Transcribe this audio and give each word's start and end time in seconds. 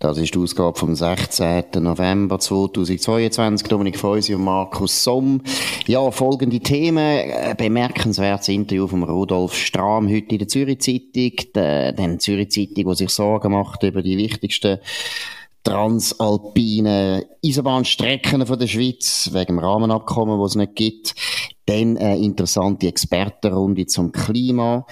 Das 0.00 0.16
ist 0.16 0.32
die 0.32 0.38
Ausgabe 0.38 0.78
vom 0.78 0.94
16. 0.94 1.64
November 1.80 2.38
2022. 2.38 3.66
Dominik 3.66 3.98
Feusi 3.98 4.32
und 4.32 4.44
Markus 4.44 5.02
Somm. 5.02 5.42
Ja, 5.88 6.12
folgende 6.12 6.60
Themen. 6.60 7.32
Ein 7.32 7.56
bemerkenswertes 7.56 8.46
Interview 8.46 8.86
von 8.86 9.02
Rudolf 9.02 9.56
Strahm 9.56 10.06
heute 10.06 10.36
in 10.36 10.38
der 10.38 10.46
Zürich 10.46 10.80
Zeitung. 10.82 11.32
Dann 11.52 12.20
Zürich 12.20 12.52
Zeitung, 12.52 12.88
die 12.90 12.94
sich 12.94 13.10
Sorgen 13.10 13.50
macht 13.50 13.82
über 13.82 14.00
die 14.02 14.16
wichtigsten 14.16 14.78
transalpinen 15.64 17.24
Eisenbahnstrecken 17.44 18.46
von 18.46 18.58
der 18.58 18.68
Schweiz, 18.68 19.30
wegen 19.32 19.56
dem 19.56 19.58
Rahmenabkommen, 19.58 20.40
das 20.40 20.52
es 20.52 20.56
nicht 20.56 20.76
gibt. 20.76 21.14
Dann 21.66 21.98
eine 21.98 22.18
interessante 22.18 22.86
Expertenrunde 22.86 23.86
zum 23.86 24.12
Klima. 24.12 24.86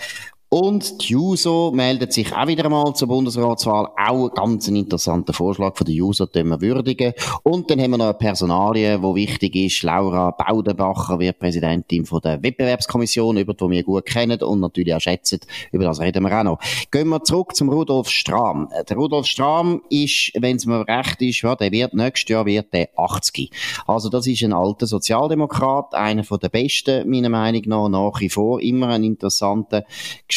Und 0.58 1.02
die 1.02 1.12
JUSO 1.12 1.70
meldet 1.74 2.14
sich 2.14 2.34
auch 2.34 2.46
wieder 2.46 2.64
einmal 2.64 2.94
zur 2.94 3.08
Bundesratswahl. 3.08 3.88
Auch 3.94 4.30
ein 4.30 4.34
ganz 4.34 4.66
interessanter 4.68 5.34
Vorschlag 5.34 5.76
von 5.76 5.84
der 5.84 5.94
JUSO, 5.94 6.24
den 6.24 6.48
wir 6.48 6.62
würdigen. 6.62 7.12
Und 7.42 7.70
dann 7.70 7.78
haben 7.78 7.90
wir 7.90 7.98
noch 7.98 8.06
eine 8.06 8.14
Personalie, 8.14 8.98
die 8.98 9.14
wichtig 9.14 9.54
ist. 9.54 9.82
Laura 9.82 10.30
Baudenbacher 10.30 11.18
wird 11.18 11.38
Präsidentin 11.38 12.06
von 12.06 12.22
der 12.22 12.42
Wettbewerbskommission, 12.42 13.36
über 13.36 13.52
die 13.52 13.68
wir 13.68 13.82
gut 13.82 14.06
kennen 14.06 14.42
und 14.42 14.60
natürlich 14.60 14.94
auch 14.94 15.00
schätzen. 15.00 15.40
Über 15.72 15.84
das 15.84 16.00
reden 16.00 16.22
wir 16.22 16.40
auch 16.40 16.44
noch. 16.44 16.58
Gehen 16.90 17.10
wir 17.10 17.22
zurück 17.22 17.54
zum 17.54 17.68
Rudolf 17.68 18.08
Strahm. 18.08 18.70
Der 18.88 18.96
Rudolf 18.96 19.26
Strahm 19.26 19.82
ist, 19.90 20.32
wenn 20.40 20.56
es 20.56 20.64
mir 20.64 20.88
recht 20.88 21.20
ist, 21.20 21.42
ja, 21.42 21.54
der 21.54 21.70
wird 21.70 21.92
nächstes 21.92 22.30
Jahr 22.30 22.46
wird 22.46 22.72
der 22.72 22.88
80. 22.96 23.50
Also 23.86 24.08
das 24.08 24.26
ist 24.26 24.42
ein 24.42 24.54
alter 24.54 24.86
Sozialdemokrat, 24.86 25.92
einer 25.92 26.24
von 26.24 26.38
der 26.38 26.48
besten, 26.48 27.10
meiner 27.10 27.28
Meinung 27.28 27.62
nach, 27.66 27.88
nach 27.90 28.20
wie 28.20 28.30
vor. 28.30 28.62
Immer 28.62 28.88
ein 28.88 29.04
interessanter 29.04 29.84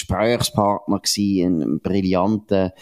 Gesprächspartner 0.09 0.99
gewesen, 0.99 1.61
ein 1.61 1.79
brillanter 1.79 2.73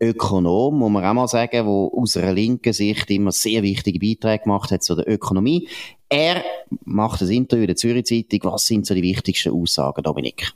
Ökonom, 0.00 0.78
muss 0.78 0.90
man 0.90 1.04
auch 1.04 1.14
mal 1.14 1.28
sagen, 1.28 1.50
der 1.52 1.64
aus 1.66 2.16
einer 2.16 2.32
linken 2.32 2.72
Sicht 2.72 3.10
immer 3.10 3.32
sehr 3.32 3.62
wichtige 3.62 3.98
Beiträge 3.98 4.44
gemacht 4.44 4.70
hat 4.70 4.84
zu 4.84 4.94
der 4.94 5.08
Ökonomie. 5.08 5.68
Er 6.08 6.44
macht 6.84 7.20
das 7.20 7.30
Interview 7.30 7.62
in 7.62 7.68
der 7.68 7.76
Zürich 7.76 8.04
Zeitung. 8.04 8.52
Was 8.52 8.66
sind 8.66 8.86
so 8.86 8.94
die 8.94 9.02
wichtigsten 9.02 9.52
Aussagen, 9.52 10.02
Dominik? 10.02 10.52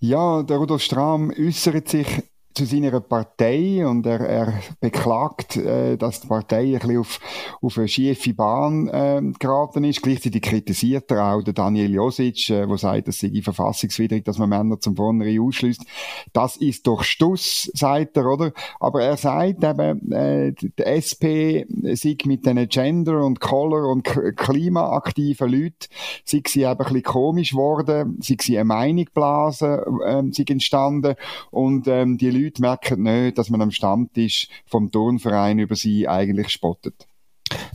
Ja, 0.00 0.42
der 0.42 0.56
Rudolf 0.56 0.82
Strahm 0.82 1.30
äußert 1.30 1.88
sich 1.88 2.06
zu 2.54 2.64
seiner 2.66 3.00
Partei 3.00 3.84
und 3.84 4.06
er, 4.06 4.20
er 4.20 4.52
beklagt, 4.80 5.56
äh, 5.56 5.96
dass 5.96 6.20
die 6.20 6.28
Partei 6.28 6.62
ein 6.62 6.72
bisschen 6.74 6.98
auf, 6.98 7.20
auf 7.60 7.76
eine 7.76 7.88
schiefe 7.88 8.32
Bahn 8.32 8.88
äh, 8.88 9.20
geraten 9.40 9.82
ist. 9.82 10.02
Gleichzeitig 10.02 10.40
kritisiert 10.40 11.10
er 11.10 11.34
auch 11.34 11.42
den 11.42 11.54
Daniel 11.54 11.92
Josic, 11.92 12.50
äh, 12.50 12.66
der 12.66 12.78
sagt, 12.78 13.08
es 13.08 13.18
sei 13.18 13.32
verfassungswidrig, 13.42 14.24
dass 14.24 14.38
man 14.38 14.48
Männer 14.48 14.78
zum 14.78 14.94
Vornherein 14.94 15.40
ausschließt. 15.40 15.84
Das 16.32 16.56
ist 16.56 16.86
doch 16.86 17.02
Stuss, 17.02 17.70
sagt 17.74 18.16
er, 18.16 18.26
oder? 18.26 18.52
Aber 18.78 19.02
er 19.02 19.16
sagt 19.16 19.64
eben, 19.64 20.12
äh, 20.12 20.52
die 20.52 20.70
SP 20.78 21.66
sei 21.94 22.16
mit 22.24 22.46
den 22.46 22.68
Gender- 22.68 23.24
und 23.24 23.40
Color- 23.40 23.90
und 23.90 24.04
klimaaktiven 24.04 25.50
Leuten, 25.50 25.88
sei 26.24 26.42
sie 26.46 26.62
eben 26.62 26.70
ein 26.70 26.76
bisschen 26.76 27.02
komisch 27.02 27.50
geworden, 27.50 28.18
sei 28.20 28.36
sie 28.40 28.58
eine 28.58 28.66
Meinung 28.66 29.06
blasen, 29.12 29.80
äh, 30.04 30.22
sei 30.30 30.44
entstanden 30.48 31.16
und 31.50 31.88
ähm, 31.88 32.16
die 32.16 32.30
Leute 32.30 32.43
Leute 32.44 32.60
merken 32.60 33.02
nicht, 33.02 33.38
dass 33.38 33.48
man 33.48 33.62
am 33.62 33.70
Stammtisch 33.70 34.48
vom 34.66 34.90
Turnverein 34.90 35.58
über 35.58 35.76
sie 35.76 36.08
eigentlich 36.08 36.50
spottet. 36.50 37.06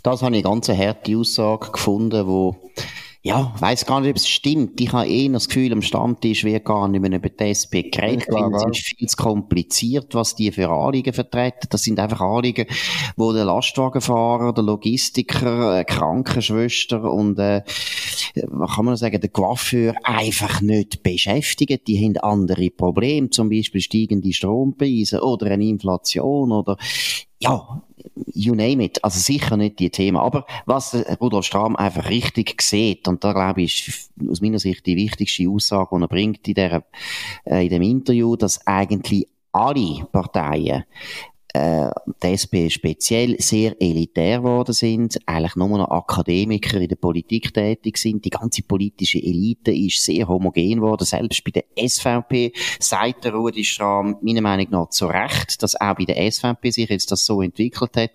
Das 0.04 0.22
habe 0.22 0.36
ich 0.36 0.46
eine 0.46 0.56
ganz 0.56 0.70
harte 0.70 1.18
Aussage 1.18 1.72
gefunden, 1.72 2.28
wo 2.28 2.56
ja, 3.30 3.54
weiß 3.60 3.86
gar 3.86 4.02
nicht, 4.02 4.10
ob 4.10 4.16
es 4.16 4.28
stimmt. 4.28 4.82
Ich 4.82 4.92
habe 4.92 5.08
eh 5.08 5.30
das 5.30 5.48
Gefühl, 5.48 5.72
am 5.72 5.84
Stammtisch 5.84 6.44
wird 6.44 6.66
gar 6.66 6.88
nicht 6.88 7.00
mehr 7.00 7.12
über 7.12 7.30
die 7.30 7.44
SP 7.46 7.86
geredet. 7.94 8.28
Es 8.28 8.66
ist 8.72 8.88
viel 8.88 9.08
zu 9.08 9.18
kompliziert, 9.18 10.16
was 10.16 10.36
die 10.36 10.52
für 10.52 10.68
Anliegen 10.70 11.14
vertreten. 11.14 11.68
Das 11.70 11.84
sind 11.84 12.00
einfach 12.00 12.22
Anliegen, 12.22 12.66
wo 13.18 13.32
der 13.32 13.46
Lastwagenfahrer, 13.46 14.52
der 14.54 14.64
Logistiker, 14.64 15.84
Krankenschwester 15.84 17.04
und, 17.04 17.38
äh, 17.38 17.62
was 18.48 18.76
kann 18.76 18.86
man 18.86 18.98
sagen, 18.98 19.22
der 19.22 19.30
Coiffeur 19.30 19.94
einfach 20.04 20.62
nicht 20.62 21.04
beschäftigen. 21.04 21.78
Die 21.86 22.04
haben 22.04 22.18
andere 22.18 22.72
Probleme, 22.72 23.30
zum 23.30 23.50
Beispiel 23.50 23.82
steigende 23.82 24.34
Strompreise 24.34 25.22
oder 25.22 25.52
eine 25.52 25.66
Inflation 25.66 26.52
oder 26.52 26.78
ja, 27.40 27.84
you 28.28 28.56
name 28.56 28.84
it. 28.84 29.04
Also 29.04 29.20
sicher 29.20 29.58
nicht 29.58 29.80
die 29.80 29.90
Themen. 29.90 30.18
Aber 30.18 30.46
was 30.66 30.96
Rudolf 31.20 31.46
Strahm 31.46 31.76
einfach 31.76 32.10
richtig 32.10 32.62
sieht, 32.62 33.08
und 33.08 33.24
da 33.24 33.34
glaube 33.34 33.62
ich, 33.62 33.88
ist 33.88 34.12
aus 34.30 34.42
meiner 34.42 34.60
Sicht 34.60 34.86
die 34.86 34.96
wichtigste 34.96 35.50
Aussage, 35.50 35.96
die 35.96 36.04
er 36.04 36.08
bringt 36.08 36.48
in, 36.48 36.54
der, 36.54 36.84
äh, 37.46 37.64
in 37.64 37.70
dem 37.70 37.82
Interview, 37.82 38.36
dass 38.36 38.66
eigentlich 38.66 39.28
alle 39.52 40.06
Parteien 40.12 40.84
äh, 41.54 41.90
die 42.22 42.28
SP 42.38 42.70
speziell 42.70 43.36
sehr 43.40 43.76
elitär 43.82 44.40
geworden 44.40 44.74
sind, 44.74 45.20
eigentlich 45.26 45.56
nur 45.56 45.78
noch 45.80 45.90
Akademiker 45.90 46.80
in 46.80 46.90
der 46.90 46.96
Politik 46.96 47.54
tätig 47.54 47.98
sind. 47.98 48.24
Die 48.24 48.30
ganze 48.30 48.62
politische 48.62 49.18
Elite 49.18 49.72
ist 49.72 50.04
sehr 50.04 50.28
homogen 50.28 50.76
geworden. 50.76 51.06
Selbst 51.06 51.44
bei 51.44 51.52
der 51.52 51.64
SVP 51.76 52.54
sagt 52.80 53.26
der 53.26 53.34
Rudi 53.34 53.64
Strahm 53.64 54.18
meiner 54.22 54.42
Meinung 54.42 54.68
nach 54.70 54.90
zu 54.90 55.08
Recht, 55.08 55.64
dass 55.64 55.80
auch 55.80 55.96
bei 55.96 56.06
der 56.06 56.32
SVP 56.32 56.70
sich 56.70 56.90
jetzt 56.90 57.12
das 57.12 57.26
so 57.26 57.42
entwickelt 57.42 57.98
hat. 57.98 58.12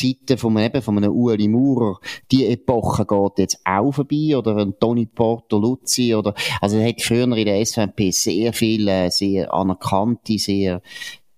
Die 0.00 0.16
Zeiten 0.18 0.38
von, 0.38 0.56
eben, 0.56 0.80
von 0.80 0.96
einem 0.96 1.12
Ueli 1.12 1.48
Maurer, 1.48 1.98
die 2.32 2.46
Epoche 2.46 3.04
geht 3.04 3.38
jetzt 3.38 3.60
auch 3.64 3.92
vorbei, 3.92 4.36
oder 4.36 4.56
ein 4.56 4.78
Toni 4.78 5.06
Portoluzzi, 5.06 6.14
oder, 6.14 6.34
also 6.60 6.78
es 6.78 6.88
hat 6.88 7.02
früher 7.02 7.24
in 7.24 7.44
der 7.44 7.64
SVP 7.64 8.10
sehr 8.12 8.52
viele, 8.52 9.10
sehr 9.10 9.52
anerkannte, 9.52 10.38
sehr 10.38 10.80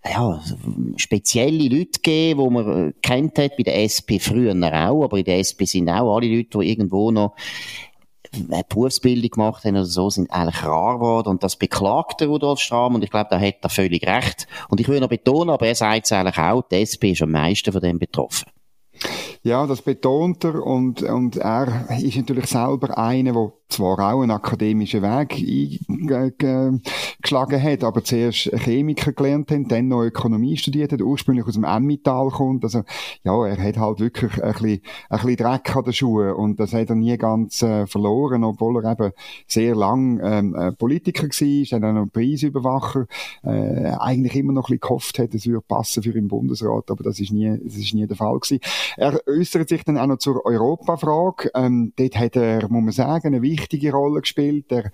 ja, 0.04 0.40
spezielle 0.96 1.68
Leute 1.68 2.00
gegeben, 2.00 2.42
die 2.42 2.50
man 2.50 2.88
äh, 2.88 2.92
kennt 3.02 3.38
hat, 3.38 3.56
bei 3.56 3.62
der 3.62 3.82
SP 3.84 4.18
früher 4.18 4.54
auch, 4.54 5.04
aber 5.04 5.18
in 5.18 5.24
der 5.24 5.38
SP 5.44 5.64
sind 5.66 5.88
auch 5.90 6.16
alle 6.16 6.34
Leute, 6.34 6.58
die 6.58 6.70
irgendwo 6.70 7.10
noch 7.10 7.34
eine 8.32 8.62
Berufsbildung 8.68 9.30
gemacht 9.30 9.64
haben 9.64 9.76
oder 9.76 9.84
so, 9.84 10.08
sind 10.08 10.30
eigentlich 10.30 10.62
rar 10.62 10.94
geworden. 10.94 11.28
Und 11.28 11.42
das 11.42 11.56
beklagt 11.56 12.20
der 12.20 12.28
Rudolf 12.28 12.60
Strahm 12.60 12.94
und 12.94 13.02
ich 13.02 13.10
glaube, 13.10 13.28
da 13.30 13.40
hat 13.40 13.56
er 13.62 13.68
völlig 13.68 14.06
recht. 14.06 14.46
Und 14.68 14.80
ich 14.80 14.88
will 14.88 15.00
noch 15.00 15.08
betonen, 15.08 15.50
aber 15.50 15.66
er 15.66 15.74
sagt 15.74 16.06
es 16.06 16.12
eigentlich 16.12 16.38
auch, 16.38 16.62
die 16.62 16.76
SP 16.86 17.12
ist 17.12 17.22
am 17.22 17.32
meisten 17.32 17.72
von 17.72 17.80
dem 17.80 17.98
betroffen. 17.98 18.48
Ja, 19.42 19.66
das 19.66 19.80
betont 19.80 20.44
er 20.44 20.62
und, 20.62 21.02
und 21.02 21.36
er 21.36 21.88
ist 22.02 22.16
natürlich 22.16 22.46
selber 22.46 22.98
einer, 22.98 23.32
der 23.32 23.52
zwar 23.68 23.98
auch 23.98 24.20
einen 24.20 24.32
akademischen 24.32 25.02
Weg 25.02 25.38
eingeschlagen 27.20 27.62
hat, 27.62 27.84
aber 27.84 28.02
zuerst 28.02 28.50
Chemiker 28.52 29.12
gelernt 29.12 29.50
hat, 29.50 29.70
dann 29.70 29.88
noch 29.88 30.02
Ökonomie 30.02 30.56
studiert 30.56 30.92
hat, 30.92 31.02
ursprünglich 31.02 31.46
aus 31.46 31.54
dem 31.54 31.64
Emmental 31.64 32.30
kommt. 32.30 32.64
Also, 32.64 32.82
ja, 33.24 33.46
er 33.46 33.62
hat 33.62 33.76
halt 33.76 34.00
wirklich 34.00 34.42
ein 34.42 34.52
bisschen, 34.52 34.80
ein 35.08 35.18
bisschen 35.18 35.36
Dreck 35.36 35.76
an 35.76 35.84
den 35.84 35.92
Schuhen 35.92 36.32
und 36.32 36.60
das 36.60 36.72
hat 36.72 36.88
er 36.88 36.96
nie 36.96 37.16
ganz 37.16 37.62
äh, 37.62 37.86
verloren, 37.86 38.44
obwohl 38.44 38.82
er 38.82 38.92
eben 38.92 39.12
sehr 39.46 39.74
lang 39.74 40.20
ähm, 40.22 40.54
äh, 40.54 40.72
Politiker 40.72 41.26
war, 41.28 41.80
dann 41.80 41.94
noch 41.94 42.12
Preisüberwacher, 42.12 43.06
äh, 43.42 43.92
eigentlich 43.98 44.36
immer 44.36 44.52
noch 44.52 44.68
ein 44.68 44.78
bisschen 44.78 44.80
gehofft 44.80 45.18
hat, 45.18 45.34
es 45.34 45.46
würde 45.46 45.64
passen 45.66 46.02
für 46.02 46.12
den 46.12 46.28
Bundesrat, 46.28 46.90
aber 46.90 47.04
das 47.04 47.20
ist 47.20 47.32
nie, 47.32 47.58
das 47.62 47.76
ist 47.76 47.94
nie 47.94 48.06
der 48.06 48.16
Fall 48.16 48.38
gewesen. 48.38 48.60
Er 48.96 49.20
äußert 49.26 49.68
sich 49.68 49.84
dann 49.84 49.98
auch 49.98 50.06
noch 50.06 50.18
zur 50.18 50.44
Europafrage. 50.44 51.50
Ähm, 51.54 51.92
dort 51.96 52.16
hat 52.16 52.36
er, 52.36 52.68
muss 52.68 52.82
man 52.82 52.92
sagen, 52.92 53.28
eine 53.28 53.42
wichtige 53.42 53.92
Rolle 53.92 54.20
gespielt. 54.20 54.70
Er 54.72 54.90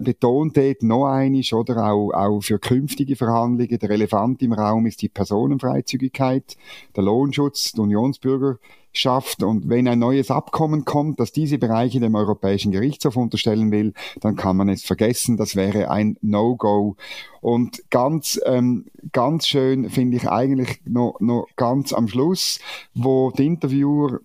betont 0.00 0.56
dort 0.56 0.82
noch 0.82 1.06
einiges, 1.06 1.53
oder 1.54 1.90
auch, 1.90 2.10
auch 2.12 2.40
für 2.40 2.58
künftige 2.58 3.16
Verhandlungen. 3.16 3.78
Der 3.78 3.90
Elefant 3.90 4.42
im 4.42 4.52
Raum 4.52 4.86
ist 4.86 5.02
die 5.02 5.08
Personenfreizügigkeit, 5.08 6.56
der 6.96 7.04
Lohnschutz, 7.04 7.72
die 7.72 7.80
Unionsbürger 7.80 8.58
schafft 8.94 9.42
und 9.42 9.68
wenn 9.68 9.88
ein 9.88 9.98
neues 9.98 10.30
Abkommen 10.30 10.84
kommt, 10.84 11.18
das 11.18 11.32
diese 11.32 11.58
Bereiche 11.58 12.00
dem 12.00 12.14
Europäischen 12.14 12.70
Gerichtshof 12.70 13.16
unterstellen 13.16 13.72
will, 13.72 13.92
dann 14.20 14.36
kann 14.36 14.56
man 14.56 14.68
es 14.68 14.84
vergessen. 14.84 15.36
Das 15.36 15.56
wäre 15.56 15.90
ein 15.90 16.16
No-Go. 16.22 16.96
Und 17.40 17.82
ganz, 17.90 18.40
ähm, 18.46 18.86
ganz 19.12 19.48
schön 19.48 19.90
finde 19.90 20.16
ich 20.16 20.28
eigentlich 20.28 20.80
noch, 20.84 21.18
noch 21.20 21.48
ganz 21.56 21.92
am 21.92 22.08
Schluss, 22.08 22.60
wo 22.94 23.32
die 23.32 23.46
Interviewer 23.46 24.20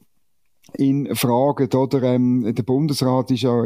in 0.77 1.15
Fragen, 1.15 1.73
oder? 1.73 2.03
Ähm, 2.03 2.53
der 2.53 2.63
Bundesrat 2.63 3.31
ist 3.31 3.41
ja, 3.41 3.63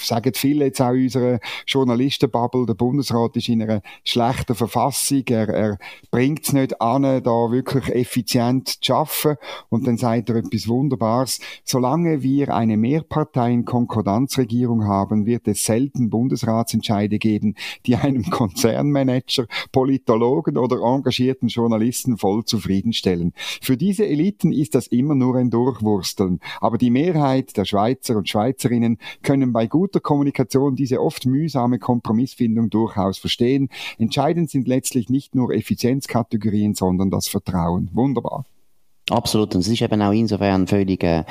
sagen 0.00 0.32
viele 0.34 0.66
jetzt 0.66 0.80
auch 0.80 0.90
unserer 0.90 1.40
Journalistenbubble, 1.66 2.66
der 2.66 2.74
Bundesrat 2.74 3.36
ist 3.36 3.48
in 3.48 3.62
einer 3.62 3.82
schlechten 4.04 4.54
Verfassung, 4.54 5.24
er, 5.28 5.48
er 5.48 5.78
bringt 6.10 6.44
es 6.44 6.52
nicht 6.52 6.80
an, 6.80 7.02
da 7.02 7.50
wirklich 7.50 7.88
effizient 7.88 8.68
zu 8.68 8.78
schaffen. 8.82 9.36
Und 9.68 9.86
dann 9.86 9.96
sagt 9.96 10.30
er 10.30 10.36
etwas 10.36 10.68
Wunderbares. 10.68 11.40
Solange 11.64 12.22
wir 12.22 12.54
eine 12.54 12.76
Mehrparteien-Konkordanzregierung 12.76 14.84
haben, 14.84 15.26
wird 15.26 15.48
es 15.48 15.64
selten 15.64 16.10
Bundesratsentscheide 16.10 17.18
geben, 17.18 17.56
die 17.86 17.96
einem 17.96 18.22
Konzernmanager, 18.30 19.46
Politologen 19.72 20.56
oder 20.56 20.80
engagierten 20.82 21.48
Journalisten 21.48 22.16
voll 22.16 22.44
zufriedenstellen. 22.44 23.32
Für 23.60 23.76
diese 23.76 24.06
Eliten 24.06 24.52
ist 24.52 24.74
das 24.74 24.86
immer 24.86 25.14
nur 25.14 25.36
ein 25.36 25.50
Durchwursteln. 26.30 26.40
Aber 26.60 26.78
die 26.78 26.90
Mehrheit 26.90 27.56
der 27.56 27.64
Schweizer 27.64 28.16
und 28.16 28.28
Schweizerinnen 28.28 28.98
können 29.22 29.52
bei 29.52 29.66
guter 29.66 30.00
Kommunikation 30.00 30.76
diese 30.76 31.00
oft 31.00 31.26
mühsame 31.26 31.78
Kompromissfindung 31.78 32.70
durchaus 32.70 33.18
verstehen. 33.18 33.68
Entscheidend 33.98 34.50
sind 34.50 34.68
letztlich 34.68 35.08
nicht 35.08 35.34
nur 35.34 35.52
Effizienzkategorien, 35.52 36.74
sondern 36.74 37.10
das 37.10 37.28
Vertrauen. 37.28 37.90
Wunderbar. 37.92 38.44
Absolut. 39.10 39.54
Und 39.56 39.62
es 39.62 39.68
ist 39.68 39.82
eben 39.82 40.00
auch 40.02 40.12
insofern 40.12 40.68
völlig 40.68 41.02
äh, 41.02 41.24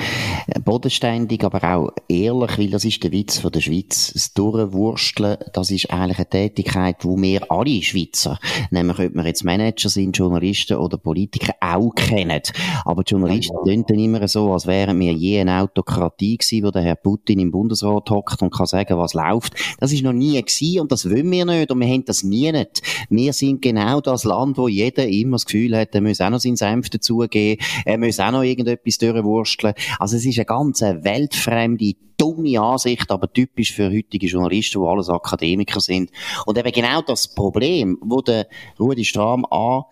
bodenständig, 0.63 1.43
aber 1.45 1.63
auch 1.63 1.89
ehrlich, 2.09 2.57
weil 2.57 2.69
das 2.69 2.83
ist 2.83 3.01
der 3.03 3.11
Witz 3.13 3.39
von 3.39 3.51
der 3.51 3.61
Schweiz. 3.61 4.11
Das 4.13 4.33
Durchwursteln, 4.33 5.37
das 5.53 5.71
ist 5.71 5.89
eigentlich 5.89 6.17
eine 6.17 6.29
Tätigkeit, 6.29 6.97
wo 7.05 7.19
wir 7.21 7.49
alle 7.49 7.81
Schweizer, 7.81 8.37
nämlich 8.69 8.99
ob 8.99 9.15
wir 9.15 9.25
jetzt 9.25 9.45
Manager 9.45 9.87
sind, 9.87 10.17
Journalisten 10.17 10.77
oder 10.77 10.97
Politiker, 10.97 11.53
auch 11.61 11.95
kennen. 11.95 12.41
Aber 12.83 13.03
die 13.03 13.11
Journalisten 13.11 13.55
tun 13.65 13.85
dann 13.87 13.99
immer 13.99 14.27
so, 14.27 14.51
als 14.51 14.67
wären 14.67 14.99
wir 14.99 15.13
je 15.13 15.39
eine 15.39 15.61
Autokratie 15.61 16.37
gewesen, 16.37 16.65
wo 16.65 16.71
der 16.71 16.81
Herr 16.81 16.95
Putin 16.95 17.39
im 17.39 17.51
Bundesrat 17.51 18.09
hockt 18.09 18.41
und 18.41 18.53
kann 18.53 18.65
sagen, 18.65 18.97
was 18.97 19.13
läuft. 19.13 19.53
Das 19.79 19.93
ist 19.93 20.03
noch 20.03 20.13
nie 20.13 20.41
gewesen 20.41 20.81
und 20.81 20.91
das 20.91 21.09
wollen 21.09 21.31
wir 21.31 21.45
nicht 21.45 21.71
und 21.71 21.79
wir 21.79 21.87
haben 21.87 22.03
das 22.03 22.23
nie 22.23 22.51
nicht. 22.51 22.81
Wir 23.09 23.31
sind 23.31 23.61
genau 23.61 24.01
das 24.01 24.25
Land, 24.25 24.57
wo 24.57 24.67
jeder 24.67 25.07
immer 25.07 25.35
das 25.35 25.45
Gefühl 25.45 25.77
hat, 25.77 25.95
er 25.95 26.01
muss 26.01 26.19
auch 26.19 26.29
noch 26.29 26.39
seinen 26.39 26.57
Senf 26.57 26.89
dazugeben 26.89 27.61
er 27.85 27.97
muss 27.97 28.19
auch 28.19 28.31
noch 28.31 28.43
irgendetwas 28.43 28.97
durchwursteln. 28.97 29.73
Also 29.99 30.17
es 30.17 30.25
ist 30.25 30.37
eine 30.37 30.45
ganz 30.45 30.81
weltfremde, 30.81 31.93
dumme 32.17 32.59
Ansicht, 32.59 33.09
aber 33.09 33.31
typisch 33.31 33.73
für 33.73 33.89
heutige 33.89 34.27
Journalisten, 34.27 34.81
die 34.81 34.87
alles 34.87 35.09
Akademiker 35.09 35.79
sind. 35.79 36.11
Und 36.45 36.57
eben 36.57 36.71
genau 36.71 37.01
das 37.01 37.33
Problem, 37.33 37.97
wo 38.01 38.21
der 38.21 38.47
Rudi 38.79 39.05
Strahm 39.05 39.45
an 39.45 39.83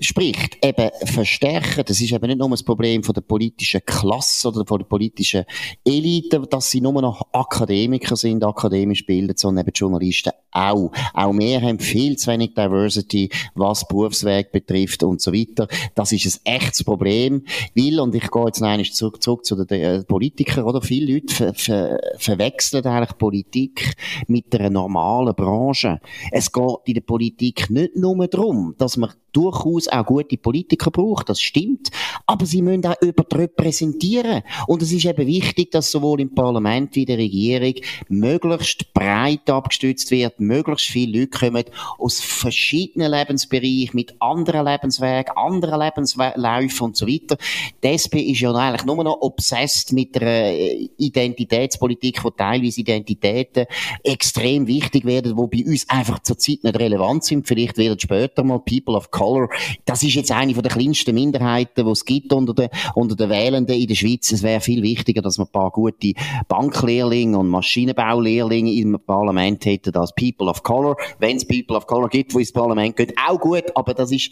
spricht, 0.00 0.64
eben 0.64 0.90
verstärken. 1.04 1.84
Das 1.86 2.00
ist 2.00 2.12
eben 2.12 2.26
nicht 2.26 2.38
nur 2.38 2.50
das 2.50 2.62
Problem 2.62 3.02
von 3.02 3.14
der 3.14 3.22
politischen 3.22 3.80
Klasse 3.84 4.48
oder 4.48 4.64
von 4.66 4.78
der 4.78 4.86
politischen 4.86 5.44
Elite, 5.84 6.40
dass 6.48 6.70
sie 6.70 6.80
nur 6.80 7.00
noch 7.00 7.26
Akademiker 7.32 8.16
sind, 8.16 8.44
akademisch 8.44 9.06
bildet, 9.06 9.38
sondern 9.38 9.64
eben 9.64 9.72
Journalisten 9.74 10.32
auch. 10.50 10.92
Auch 11.14 11.32
wir 11.32 11.60
haben 11.60 11.78
viel 11.78 12.16
zu 12.16 12.30
wenig 12.30 12.54
Diversity, 12.54 13.30
was 13.54 13.86
Berufsweg 13.86 14.52
betrifft 14.52 15.02
und 15.02 15.20
so 15.20 15.32
weiter. 15.32 15.68
Das 15.94 16.12
ist 16.12 16.40
ein 16.44 16.54
echtes 16.54 16.84
Problem, 16.84 17.44
weil, 17.74 18.00
und 18.00 18.14
ich 18.14 18.30
gehe 18.30 18.44
jetzt 18.46 18.60
noch 18.60 18.68
einmal 18.68 18.86
zurück, 18.86 19.22
zurück 19.22 19.44
zu 19.44 19.64
den 19.64 19.80
äh, 19.80 20.04
Politikern, 20.04 20.64
oder? 20.64 20.80
Viele 20.82 21.14
Leute 21.14 21.34
ver 21.34 21.54
ver 21.54 21.98
verwechseln 22.18 22.84
eigentlich 22.84 23.18
Politik 23.18 23.94
mit 24.26 24.54
einer 24.54 24.70
normalen 24.70 25.34
Branche. 25.34 26.00
Es 26.30 26.52
geht 26.52 26.76
in 26.86 26.94
der 26.94 27.00
Politik 27.02 27.70
nicht 27.70 27.96
nur 27.96 28.26
darum, 28.26 28.74
dass 28.78 28.96
man 28.96 29.12
durchaus 29.32 29.77
auch 29.86 30.06
gute 30.06 30.36
Politiker 30.36 30.90
braucht, 30.90 31.28
das 31.28 31.40
stimmt, 31.40 31.90
aber 32.26 32.46
sie 32.46 32.62
müssen 32.62 32.86
auch 32.86 33.00
überrepräsentieren. 33.00 34.42
Und 34.66 34.82
es 34.82 34.90
ist 34.90 35.04
eben 35.04 35.26
wichtig, 35.26 35.70
dass 35.70 35.92
sowohl 35.92 36.20
im 36.20 36.34
Parlament 36.34 36.96
wie 36.96 37.02
in 37.02 37.06
der 37.06 37.18
Regierung 37.18 37.74
möglichst 38.08 38.92
breit 38.92 39.48
abgestützt 39.48 40.10
wird, 40.10 40.40
möglichst 40.40 40.86
viele 40.86 41.20
Leute 41.20 41.38
kommen 41.38 41.64
aus 41.98 42.20
verschiedenen 42.20 43.12
Lebensbereichen, 43.12 43.90
mit 43.92 44.14
anderen 44.20 44.66
Lebenswegen, 44.66 45.36
anderen 45.36 45.80
Lebensläufen 45.80 46.84
und 46.86 46.96
so 46.96 47.06
weiter. 47.06 47.36
Die 47.82 47.88
SP 47.92 48.20
ist 48.20 48.40
ja 48.40 48.52
eigentlich 48.52 48.84
nur 48.86 49.02
noch 49.04 49.20
obsessed 49.20 49.92
mit 49.92 50.14
der 50.14 50.52
äh, 50.52 50.88
Identitätspolitik, 50.96 52.24
wo 52.24 52.30
teilweise 52.30 52.80
Identitäten 52.80 53.66
extrem 54.02 54.66
wichtig 54.66 55.04
werden, 55.04 55.36
wo 55.36 55.46
bei 55.46 55.64
uns 55.64 55.88
einfach 55.88 56.20
zurzeit 56.20 56.64
nicht 56.64 56.78
relevant 56.78 57.24
sind. 57.24 57.46
Vielleicht 57.46 57.76
werden 57.78 57.98
später 57.98 58.44
mal 58.44 58.58
People 58.60 58.96
of 58.96 59.10
Color. 59.10 59.48
Das 59.84 60.02
ist 60.02 60.14
jetzt 60.14 60.32
eine 60.32 60.52
der 60.52 60.70
kleinsten 60.70 61.14
Minderheiten, 61.14 61.84
die 61.84 61.90
es 61.90 62.04
gibt 62.04 62.32
unter 62.32 62.54
den, 62.54 62.68
unter 62.94 63.16
den 63.16 63.30
Wählenden 63.30 63.76
in 63.76 63.86
der 63.86 63.94
Schweiz. 63.94 64.32
Es 64.32 64.42
wäre 64.42 64.60
viel 64.60 64.82
wichtiger, 64.82 65.22
dass 65.22 65.38
man 65.38 65.46
ein 65.46 65.52
paar 65.52 65.70
gute 65.70 66.12
Banklehrlinge 66.48 67.38
und 67.38 67.48
Maschinenbaulehrlinge 67.48 68.72
im 68.72 68.98
Parlament 69.06 69.64
hätten 69.64 69.94
als 69.96 70.14
People 70.14 70.48
of 70.48 70.62
Color. 70.62 70.96
Wenn 71.18 71.36
es 71.36 71.46
People 71.46 71.76
of 71.76 71.86
Color 71.86 72.08
gibt, 72.08 72.32
die 72.32 72.38
ins 72.38 72.52
Parlament 72.52 72.96
gehen, 72.96 73.12
auch 73.28 73.38
gut, 73.38 73.64
aber 73.74 73.94
das 73.94 74.12
ist 74.12 74.30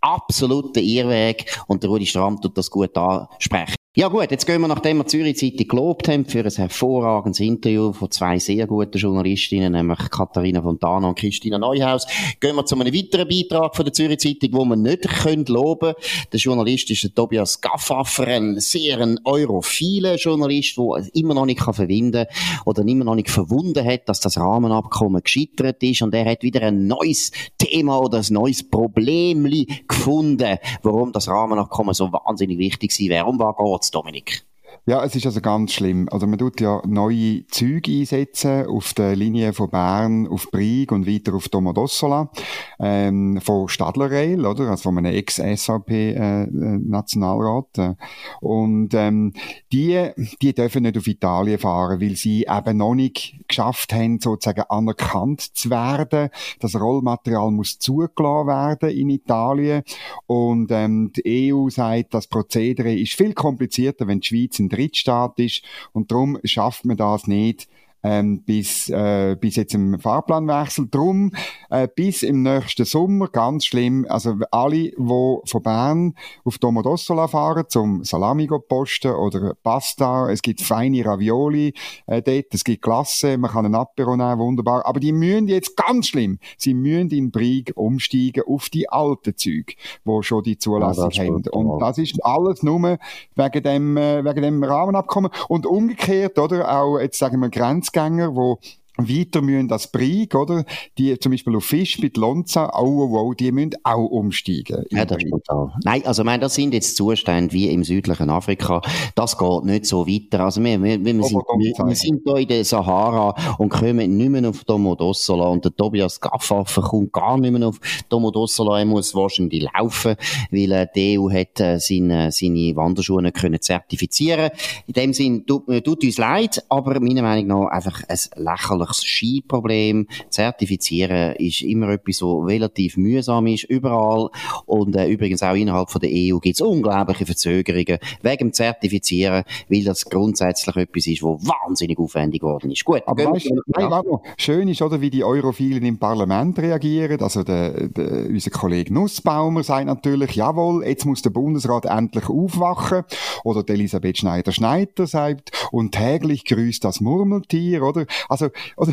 absoluter 0.00 0.80
Irrweg 0.80 1.46
und 1.66 1.82
der 1.82 1.90
Rudi 1.90 2.06
Strahm 2.06 2.40
tut 2.40 2.58
das 2.58 2.70
gut 2.70 2.96
ansprechen. 2.96 3.81
Ja 3.94 4.08
gut, 4.08 4.30
jetzt 4.30 4.46
gehen 4.46 4.62
wir, 4.62 4.68
nachdem 4.68 4.96
wir 4.96 5.06
Zürich 5.06 5.36
Zeitung 5.36 5.68
gelobt 5.68 6.08
haben, 6.08 6.24
für 6.24 6.42
ein 6.42 6.50
hervorragendes 6.50 7.40
Interview 7.40 7.92
von 7.92 8.10
zwei 8.10 8.38
sehr 8.38 8.66
guten 8.66 8.96
Journalistinnen, 8.96 9.70
nämlich 9.70 9.98
Katharina 10.10 10.62
Fontana 10.62 11.08
und 11.08 11.18
Christina 11.18 11.58
Neuhaus, 11.58 12.06
gehen 12.40 12.56
wir 12.56 12.64
zu 12.64 12.74
einem 12.74 12.94
weiteren 12.94 13.28
Beitrag 13.28 13.76
von 13.76 13.84
der 13.84 13.92
Zürich 13.92 14.20
Zeitung, 14.20 14.48
wo 14.54 14.64
wir 14.64 14.76
nicht 14.76 15.02
können 15.02 15.44
loben. 15.44 15.92
Der 16.32 16.40
Journalist 16.40 16.90
ist 16.90 17.14
Tobias 17.14 17.60
Gaffaffer, 17.60 18.28
ein 18.28 18.58
sehr 18.60 18.98
ein 18.98 19.20
europhiler 19.24 20.16
Journalist, 20.16 20.78
der 20.78 21.06
immer 21.12 21.34
noch 21.34 21.44
nicht 21.44 21.60
kann 21.60 22.26
oder 22.64 22.82
immer 22.86 23.04
noch 23.04 23.14
nicht 23.14 23.28
verwunden 23.28 23.84
hat, 23.84 24.08
dass 24.08 24.20
das 24.20 24.38
Rahmenabkommen 24.38 25.22
gescheitert 25.22 25.82
ist 25.82 26.00
und 26.00 26.14
er 26.14 26.24
hat 26.24 26.42
wieder 26.42 26.62
ein 26.62 26.86
neues 26.86 27.30
Thema 27.58 27.98
oder 28.00 28.20
ein 28.20 28.32
neues 28.32 28.66
Problem 28.66 29.46
gefunden, 29.86 30.56
warum 30.82 31.12
das 31.12 31.28
Rahmenabkommen 31.28 31.92
so 31.92 32.10
wahnsinnig 32.10 32.56
wichtig 32.56 32.98
wäre. 32.98 33.26
Um 33.26 33.38
was 33.38 33.81
geht's, 33.82 33.90
Dominik? 33.90 34.51
Ja, 34.84 35.04
es 35.04 35.14
ist 35.14 35.26
also 35.26 35.40
ganz 35.40 35.74
schlimm. 35.74 36.08
Also 36.10 36.26
man 36.26 36.40
tut 36.40 36.60
ja 36.60 36.82
neue 36.84 37.46
Züge 37.46 37.92
einsetzen 37.92 38.66
auf 38.66 38.94
der 38.94 39.14
Linie 39.14 39.52
von 39.52 39.70
Bern 39.70 40.26
auf 40.26 40.50
Brieg 40.50 40.90
und 40.90 41.06
weiter 41.06 41.34
auf 41.34 41.48
Domodossola 41.48 42.32
ähm, 42.80 43.40
von 43.40 43.68
Stadler 43.68 44.10
Rail, 44.10 44.44
oder? 44.44 44.70
Also 44.70 44.82
von 44.82 44.98
einem 44.98 45.14
Ex-SAP-Nationalrat. 45.14 47.78
Äh, 47.78 47.90
äh, 47.90 47.94
und 48.40 48.92
ähm, 48.94 49.34
die, 49.72 50.10
die 50.42 50.52
dürfen 50.52 50.82
nicht 50.82 50.98
auf 50.98 51.06
Italien 51.06 51.60
fahren, 51.60 52.00
weil 52.00 52.16
sie 52.16 52.46
eben 52.50 52.78
noch 52.78 52.96
nicht 52.96 53.36
geschafft 53.46 53.92
haben, 53.92 54.18
sozusagen 54.18 54.64
anerkannt 54.68 55.42
zu 55.42 55.70
werden. 55.70 56.28
Das 56.58 56.74
Rollmaterial 56.74 57.52
muss 57.52 57.78
zugelassen 57.78 58.48
werden 58.48 58.90
in 58.90 59.10
Italien. 59.10 59.84
Und 60.26 60.72
ähm, 60.72 61.12
die 61.14 61.54
EU 61.54 61.68
sagt, 61.68 62.14
das 62.14 62.26
Prozedere 62.26 62.92
ist 62.92 63.12
viel 63.12 63.32
komplizierter, 63.32 64.08
wenn 64.08 64.18
die 64.18 64.26
Schweiz 64.26 64.58
ein 64.58 64.71
Drittstaat 64.72 65.38
ist. 65.38 65.62
Und 65.92 66.10
darum 66.10 66.38
schafft 66.44 66.84
man 66.84 66.96
das 66.96 67.26
nicht 67.26 67.68
ähm, 68.02 68.42
bis, 68.42 68.88
äh, 68.88 69.36
bis 69.40 69.56
jetzt 69.56 69.74
im 69.74 69.98
Fahrplanwechsel. 69.98 70.88
Drum 70.90 71.32
äh, 71.70 71.88
bis 71.94 72.22
im 72.22 72.42
nächsten 72.42 72.84
Sommer, 72.84 73.28
ganz 73.28 73.66
schlimm, 73.66 74.06
also 74.08 74.36
alle, 74.50 74.90
die 74.90 74.94
von 74.96 75.62
Bern 75.62 76.14
auf 76.44 76.58
Domodossola 76.58 77.28
fahren, 77.28 77.64
zum 77.68 78.04
Salamigo 78.04 78.58
posten 78.58 79.12
oder 79.12 79.54
Pasta, 79.62 80.30
es 80.30 80.42
gibt 80.42 80.60
feine 80.60 81.04
Ravioli 81.04 81.74
äh, 82.06 82.22
dort, 82.22 82.52
es 82.52 82.64
gibt 82.64 82.82
Klasse, 82.82 83.38
man 83.38 83.50
kann 83.50 83.66
einen 83.66 83.74
Apero 83.74 84.16
nehmen, 84.16 84.38
wunderbar, 84.38 84.84
aber 84.86 85.00
die 85.00 85.12
müssen 85.12 85.48
jetzt 85.48 85.76
ganz 85.76 86.08
schlimm, 86.08 86.38
sie 86.58 86.74
müssen 86.74 87.10
in 87.10 87.30
Brieg 87.30 87.72
umsteigen 87.76 88.44
auf 88.46 88.68
die 88.68 88.88
alten 88.88 89.36
Züge, 89.36 89.74
wo 90.04 90.22
schon 90.22 90.42
die 90.42 90.58
Zulassung 90.58 91.10
ja, 91.10 91.24
haben. 91.24 91.44
Und 91.50 91.78
das 91.80 91.98
ist 91.98 92.24
alles 92.24 92.62
nur 92.62 92.98
wegen 93.36 93.62
dem, 93.62 93.96
äh, 93.96 94.24
wegen 94.24 94.42
dem 94.42 94.64
Rahmenabkommen. 94.64 95.30
Und 95.48 95.66
umgekehrt, 95.66 96.38
oder, 96.38 96.80
auch 96.80 96.98
jetzt 96.98 97.18
sagen 97.18 97.40
wir 97.40 97.50
Grenz 97.50 97.91
Grenzgänger, 97.92 98.56
die 98.62 98.81
weiter 98.98 99.40
müssen 99.40 99.72
als 99.72 99.90
Brieg, 99.90 100.34
oder? 100.34 100.64
Die 100.98 101.18
zum 101.18 101.32
Beispiel 101.32 101.56
auf 101.56 101.64
Fisch 101.64 101.98
mit 101.98 102.16
Lonza, 102.16 102.70
oh, 102.78 103.08
oh, 103.10 103.18
oh, 103.18 103.34
die 103.34 103.50
müssen 103.50 103.72
auch 103.84 104.04
umsteigen. 104.06 104.84
Ja, 104.90 105.04
das 105.04 105.18
ist 105.18 105.30
total. 105.30 105.72
Nein, 105.84 106.04
also, 106.04 106.24
meine, 106.24 106.40
das 106.40 106.54
sind 106.54 106.74
jetzt 106.74 106.96
Zustände 106.96 107.52
wie 107.52 107.68
im 107.68 107.84
südlichen 107.84 108.30
Afrika. 108.30 108.82
Das 109.14 109.38
geht 109.38 109.64
nicht 109.64 109.86
so 109.86 110.06
weiter. 110.06 110.44
Also, 110.44 110.62
wir, 110.62 110.82
wir, 110.82 111.02
wir, 111.02 111.22
sind, 111.24 111.42
wir, 111.42 111.86
wir 111.86 111.96
sind 111.96 112.20
hier 112.24 112.36
in 112.36 112.48
der 112.48 112.64
Sahara 112.64 113.34
und 113.58 113.70
kommen 113.70 114.16
nicht 114.16 114.30
mehr 114.30 114.48
auf 114.48 114.64
Domodossola 114.64 115.46
und 115.46 115.64
der 115.64 115.74
Tobias 115.74 116.20
Gaffaffer 116.20 116.82
kommt 116.82 117.12
gar 117.12 117.38
nicht 117.38 117.52
mehr 117.52 117.68
auf 117.68 117.80
Domodossola. 118.08 118.80
Er 118.80 118.84
muss 118.84 119.14
wahrscheinlich 119.14 119.66
laufen, 119.74 120.16
weil 120.50 120.72
äh, 120.72 120.86
die 120.94 121.18
EU 121.18 121.30
hat 121.30 121.60
äh, 121.60 121.78
seine, 121.78 122.30
seine 122.30 122.76
Wanderschuhe 122.76 123.32
können 123.32 123.60
zertifizieren. 123.60 124.50
In 124.86 124.92
dem 124.92 125.12
Sinn 125.12 125.46
tut, 125.46 125.66
tut 125.84 126.04
uns 126.04 126.18
leid, 126.18 126.62
aber 126.68 127.00
meiner 127.00 127.22
Meinung 127.22 127.46
nach 127.46 127.70
einfach 127.70 128.02
ein 128.08 128.18
lächerliches 128.36 128.81
unglaublich 128.82 128.96
Skiproblem. 128.96 130.06
Zertifizieren 130.28 131.36
ist 131.36 131.62
immer 131.62 131.90
etwas, 131.90 132.16
so 132.16 132.40
relativ 132.40 132.96
mühsam 132.96 133.46
ist, 133.46 133.64
überall. 133.64 134.28
Und 134.66 134.96
äh, 134.96 135.08
übrigens 135.08 135.42
auch 135.42 135.54
innerhalb 135.54 135.90
von 135.90 136.00
der 136.00 136.10
EU 136.12 136.38
gibt 136.38 136.56
es 136.56 136.60
unglaubliche 136.60 137.26
Verzögerungen 137.26 137.98
wegen 138.22 138.38
dem 138.38 138.52
Zertifizieren, 138.52 139.44
weil 139.68 139.84
das 139.84 140.04
grundsätzlich 140.04 140.76
etwas 140.76 141.06
ist, 141.06 141.22
wo 141.22 141.38
wahnsinnig 141.40 141.98
aufwendig 141.98 142.40
geworden 142.40 142.70
ist. 142.70 142.84
Gut, 142.84 143.02
aber 143.06 143.32
weißt, 143.32 143.50
nein, 143.66 143.90
warte 143.90 144.10
schön 144.36 144.68
ist, 144.68 144.82
oder, 144.82 145.00
wie 145.00 145.10
die 145.10 145.24
Europhilen 145.24 145.84
im 145.84 145.98
Parlament 145.98 146.58
reagieren. 146.58 147.20
Also 147.20 147.42
der, 147.42 147.88
der, 147.88 148.26
unser 148.28 148.50
Kollege 148.50 148.92
Nussbaumer 148.92 149.62
sagt 149.62 149.86
natürlich, 149.86 150.32
jawohl, 150.32 150.84
jetzt 150.86 151.04
muss 151.04 151.22
der 151.22 151.30
Bundesrat 151.30 151.84
endlich 151.86 152.28
aufwachen. 152.28 153.04
Oder 153.44 153.62
Elisabeth 153.72 154.18
Schneider-Schneider 154.18 155.06
sagt, 155.06 155.50
und 155.70 155.92
täglich 155.92 156.44
grüßt 156.44 156.84
das 156.84 157.00
Murmeltier, 157.00 157.82
oder? 157.82 158.06
Also, 158.28 158.48
oder, 158.76 158.92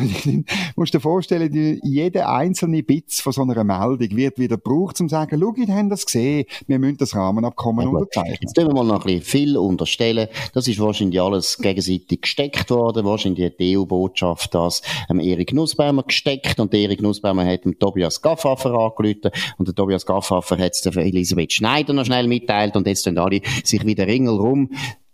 musst 0.76 0.94
dir 0.94 1.00
vorstellen, 1.00 1.80
jeder 1.82 2.32
einzelne 2.32 2.82
Bits 2.82 3.20
von 3.20 3.32
so 3.32 3.42
einer 3.42 3.64
Meldung 3.64 4.16
wird 4.16 4.38
wieder 4.38 4.56
gebraucht, 4.56 5.00
um 5.00 5.08
zu 5.08 5.14
sagen, 5.14 5.38
schau, 5.40 5.56
wir 5.56 5.74
haben 5.74 5.88
das 5.88 6.06
gesehen, 6.06 6.44
wir 6.66 6.78
müssen 6.78 6.98
das 6.98 7.14
Rahmenabkommen 7.14 7.86
ja, 7.86 7.92
unterzeichnen. 7.92 8.38
Jetzt 8.40 8.54
tun 8.54 8.66
wir 8.66 8.74
mal 8.74 8.84
noch 8.84 9.04
ein 9.04 9.06
bisschen 9.06 9.22
viel 9.22 9.56
unterstellen. 9.56 10.28
Das 10.54 10.68
ist 10.68 10.78
wahrscheinlich 10.80 11.20
alles 11.20 11.58
gegenseitig 11.58 12.22
gesteckt 12.22 12.70
worden. 12.70 13.04
Wahrscheinlich 13.04 13.46
hat 13.46 13.60
die 13.60 13.76
EU-Botschaft 13.76 14.54
das 14.54 14.82
ähm, 15.08 15.20
Erik 15.20 15.52
Nussbaumer 15.52 16.02
gesteckt 16.02 16.60
und 16.60 16.74
Erik 16.74 17.02
Nussbaumer 17.02 17.44
hat 17.44 17.64
dem 17.64 17.78
Tobias 17.78 18.22
Gaffaffer 18.22 18.72
angerufen 18.74 19.30
und 19.58 19.68
der 19.68 19.74
Tobias 19.74 20.06
Gaffaffer 20.06 20.58
hat 20.58 20.72
es 20.72 20.82
der 20.82 20.96
Elisabeth 20.96 21.52
Schneider 21.52 21.92
noch 21.92 22.04
schnell 22.04 22.26
mitteilt 22.26 22.76
und 22.76 22.86
jetzt 22.86 23.02
tun 23.02 23.18
alle 23.18 23.40
sich 23.64 23.84
wieder 23.84 24.06
ringelrum 24.06 24.70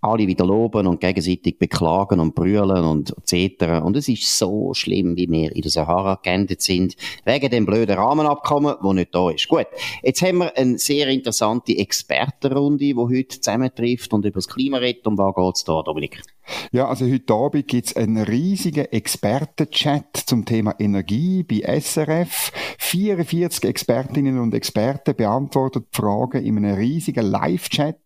alle 0.07 0.27
wieder 0.27 0.47
loben 0.47 0.87
und 0.87 1.01
gegenseitig 1.01 1.59
beklagen 1.59 2.21
und 2.21 2.35
brüllen 2.35 2.85
und 2.85 3.15
etc. 3.19 3.85
Und 3.85 3.97
es 3.97 4.09
ist 4.09 4.39
so 4.39 4.73
schlimm, 4.75 5.17
wie 5.17 5.31
wir 5.31 5.55
in 5.55 5.63
der 5.63 5.71
Sahara 5.71 6.19
geendet 6.23 6.63
sind, 6.63 6.97
wegen 7.25 7.51
dem 7.51 7.67
blöden 7.67 7.97
Rahmenabkommen, 7.97 8.77
wo 8.81 8.93
nicht 8.93 9.15
da 9.15 9.31
ist. 9.31 9.49
Gut, 9.49 9.67
jetzt 10.03 10.23
haben 10.23 10.39
wir 10.39 10.57
eine 10.57 10.79
sehr 10.79 11.09
interessante 11.09 11.77
Expertenrunde, 11.77 12.79
die 12.79 12.95
heute 12.95 13.41
zusammentrifft 13.41 14.13
und 14.13 14.25
über 14.25 14.37
das 14.37 14.49
Klima 14.49 14.79
redet. 14.79 15.07
Um 15.07 15.19
was 15.19 15.35
geht 15.35 15.57
es 15.57 15.65
da, 15.65 15.83
Dominik? 15.83 16.23
Ja, 16.71 16.89
also 16.89 17.07
heute 17.07 17.35
Abend 17.35 17.69
gibt 17.69 17.89
es 17.89 17.97
einen 17.97 18.23
riesigen 18.23 18.85
Expertenchat 18.87 20.17
zum 20.27 20.45
Thema 20.45 20.75
Energie 20.79 21.43
bei 21.43 21.81
SRF. 21.81 22.53
44 22.79 23.65
Expertinnen 23.65 24.39
und 24.39 24.55
Experten 24.55 25.17
beantworten 25.17 25.87
Fragen 25.91 26.45
in 26.45 26.57
einem 26.59 26.77
riesigen 26.77 27.27
Live-Chat 27.27 27.99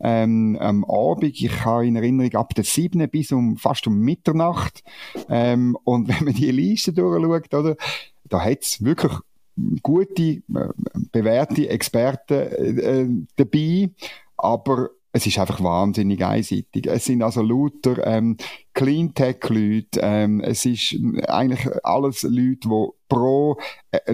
ähm, 0.00 0.56
am 0.60 0.84
Abend. 0.84 1.38
Ich 1.44 1.64
habe 1.64 1.86
in 1.86 1.96
Erinnerung 1.96 2.34
ab 2.34 2.54
der 2.54 2.64
7. 2.64 3.08
bis 3.10 3.32
um 3.32 3.56
fast 3.56 3.86
um 3.86 3.98
Mitternacht. 3.98 4.82
Ähm, 5.28 5.76
und 5.84 6.08
wenn 6.08 6.24
man 6.24 6.34
die 6.34 6.50
Liste 6.50 6.92
durchschaut, 6.92 7.52
oder, 7.54 7.76
da 8.24 8.42
hat 8.42 8.62
es 8.62 8.82
wirklich 8.82 9.12
gute, 9.82 10.22
äh, 10.22 10.42
bewährte 11.12 11.68
Experten 11.68 12.34
äh, 12.34 13.02
äh 13.02 13.08
dabei, 13.36 13.90
aber 14.36 14.90
es 15.12 15.26
ist 15.26 15.38
einfach 15.38 15.62
wahnsinnig 15.62 16.24
einseitig. 16.24 16.88
Es 16.88 17.04
sind 17.04 17.22
also 17.22 17.40
lauter 17.40 18.04
ähm, 18.04 18.36
Cleantech-Leute, 18.72 20.00
ähm, 20.02 20.40
es 20.40 20.66
ist 20.66 20.96
eigentlich 21.28 21.68
alles 21.84 22.24
Leute, 22.24 22.68
die 22.68 22.88
pro 23.08 23.56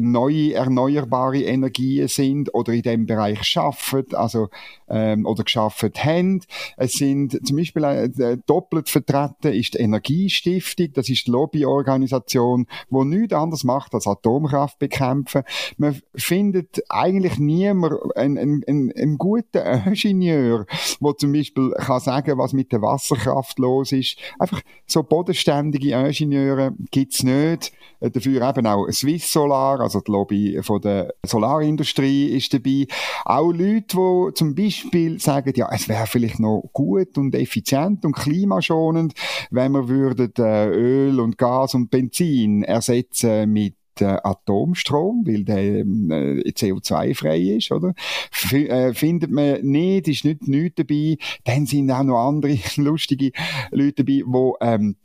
neue 0.00 0.54
erneuerbare 0.54 1.42
Energien 1.42 2.08
sind 2.08 2.54
oder 2.54 2.72
in 2.72 2.82
dem 2.82 3.06
Bereich 3.06 3.42
schaffen, 3.44 4.04
also 4.12 4.48
ähm, 4.88 5.26
oder 5.26 5.44
geschaffen 5.44 5.92
haben. 5.96 6.40
Es 6.76 6.92
sind 6.92 7.46
zum 7.46 7.56
Beispiel 7.56 7.84
äh, 7.84 8.36
doppelt 8.46 8.88
vertreten 8.88 9.52
ist 9.52 9.74
die 9.74 9.78
Energiestiftung, 9.78 10.92
das 10.94 11.08
ist 11.08 11.26
die 11.26 11.30
Lobbyorganisation, 11.30 12.66
wo 12.88 13.04
nichts 13.04 13.34
anderes 13.34 13.64
macht 13.64 13.94
als 13.94 14.06
Atomkraft 14.06 14.78
bekämpfen. 14.78 15.42
Man 15.76 16.00
findet 16.14 16.82
eigentlich 16.88 17.38
niemand 17.38 17.94
einen, 18.16 18.64
einen, 18.66 18.92
einen, 18.92 19.18
guten 19.18 19.58
Ingenieur, 19.86 20.66
der 21.00 21.16
zum 21.16 21.32
Beispiel 21.32 21.70
kann 21.76 22.00
sagen, 22.00 22.38
was 22.38 22.52
mit 22.52 22.72
der 22.72 22.82
Wasserkraft 22.82 23.58
los 23.58 23.92
ist. 23.92 24.18
Einfach 24.38 24.62
so 24.86 25.02
bodenständige 25.02 25.94
Ingenieure 25.94 26.72
gibt's 26.90 27.22
nicht. 27.22 27.72
Äh, 28.00 28.10
dafür 28.10 28.48
eben 28.48 28.66
auch 28.66 28.90
Swiss 28.90 29.32
Solar, 29.32 29.69
also 29.78 30.00
die 30.00 30.10
Lobby 30.10 30.62
von 30.62 30.80
der 30.80 31.14
Solarindustrie 31.24 32.26
ist 32.26 32.52
dabei. 32.52 32.86
Auch 33.24 33.52
Leute, 33.52 33.96
die 33.96 34.34
zum 34.34 34.54
Beispiel 34.54 35.20
sagen, 35.20 35.52
ja, 35.54 35.68
es 35.72 35.88
wäre 35.88 36.06
vielleicht 36.06 36.40
noch 36.40 36.70
gut 36.72 37.16
und 37.18 37.34
effizient 37.34 38.04
und 38.04 38.16
klimaschonend, 38.16 39.14
wenn 39.50 39.72
wir 39.72 39.88
würden 39.88 40.32
äh, 40.38 40.68
Öl 40.68 41.20
und 41.20 41.38
Gas 41.38 41.74
und 41.74 41.90
Benzin 41.90 42.62
ersetzen 42.62 43.52
mit 43.52 43.74
der 43.98 44.24
Atomstrom, 44.26 45.24
weil 45.26 45.44
der 45.44 45.58
äh, 45.58 46.50
CO2-frei 46.50 47.38
ist, 47.38 47.72
oder? 47.72 47.94
F 48.30 48.52
äh, 48.52 48.94
findet 48.94 49.30
man 49.30 49.62
nicht, 49.62 50.08
ist 50.08 50.24
nicht 50.24 50.46
nichts 50.46 50.76
dabei. 50.76 51.16
Dann 51.44 51.66
sind 51.66 51.90
auch 51.90 52.02
noch 52.02 52.26
andere 52.26 52.58
lustige 52.76 53.32
Leute 53.70 54.04
dabei, 54.04 54.22
die 54.26 54.52
ähm, 54.60 54.96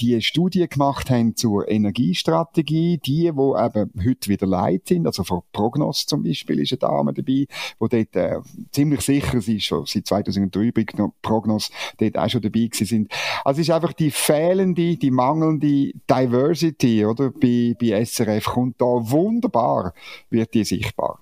die 0.00 0.20
Studie 0.20 0.68
gemacht 0.68 1.10
haben 1.10 1.36
zur 1.36 1.68
Energiestrategie, 1.68 2.98
die, 2.98 3.30
wo 3.34 3.56
eben 3.56 3.90
heute 4.04 4.28
wieder 4.28 4.46
leid 4.46 4.82
sind, 4.88 5.06
also 5.06 5.24
von 5.24 5.42
Prognos 5.52 6.06
zum 6.06 6.22
Beispiel 6.22 6.60
ist 6.60 6.72
eine 6.72 6.78
Dame 6.78 7.12
dabei, 7.12 7.46
wo 7.78 7.88
dort 7.88 8.14
äh, 8.16 8.38
ziemlich 8.70 9.00
sicher, 9.00 9.40
sie 9.40 9.56
ist 9.56 9.64
schon 9.64 9.84
seit 9.86 10.06
2003 10.06 10.72
bei 10.72 10.84
Prognos 11.22 11.70
dort 11.98 12.18
auch 12.18 12.28
schon 12.28 12.42
dabei 12.42 12.66
gewesen 12.66 12.86
sind. 12.86 13.12
Also 13.44 13.60
es 13.60 13.68
ist 13.68 13.74
einfach 13.74 13.92
die 13.92 14.10
fehlende, 14.10 14.96
die 14.96 15.10
mangelnde 15.10 15.92
Diversity, 16.08 17.04
oder, 17.04 17.30
bei, 17.30 17.74
bei 17.78 18.04
SRF 18.04 18.31
SRF 18.32 18.44
kommt 18.44 18.80
da 18.80 18.86
wunderbar, 18.86 19.92
wird 20.30 20.54
die 20.54 20.64
sichtbar. 20.64 21.18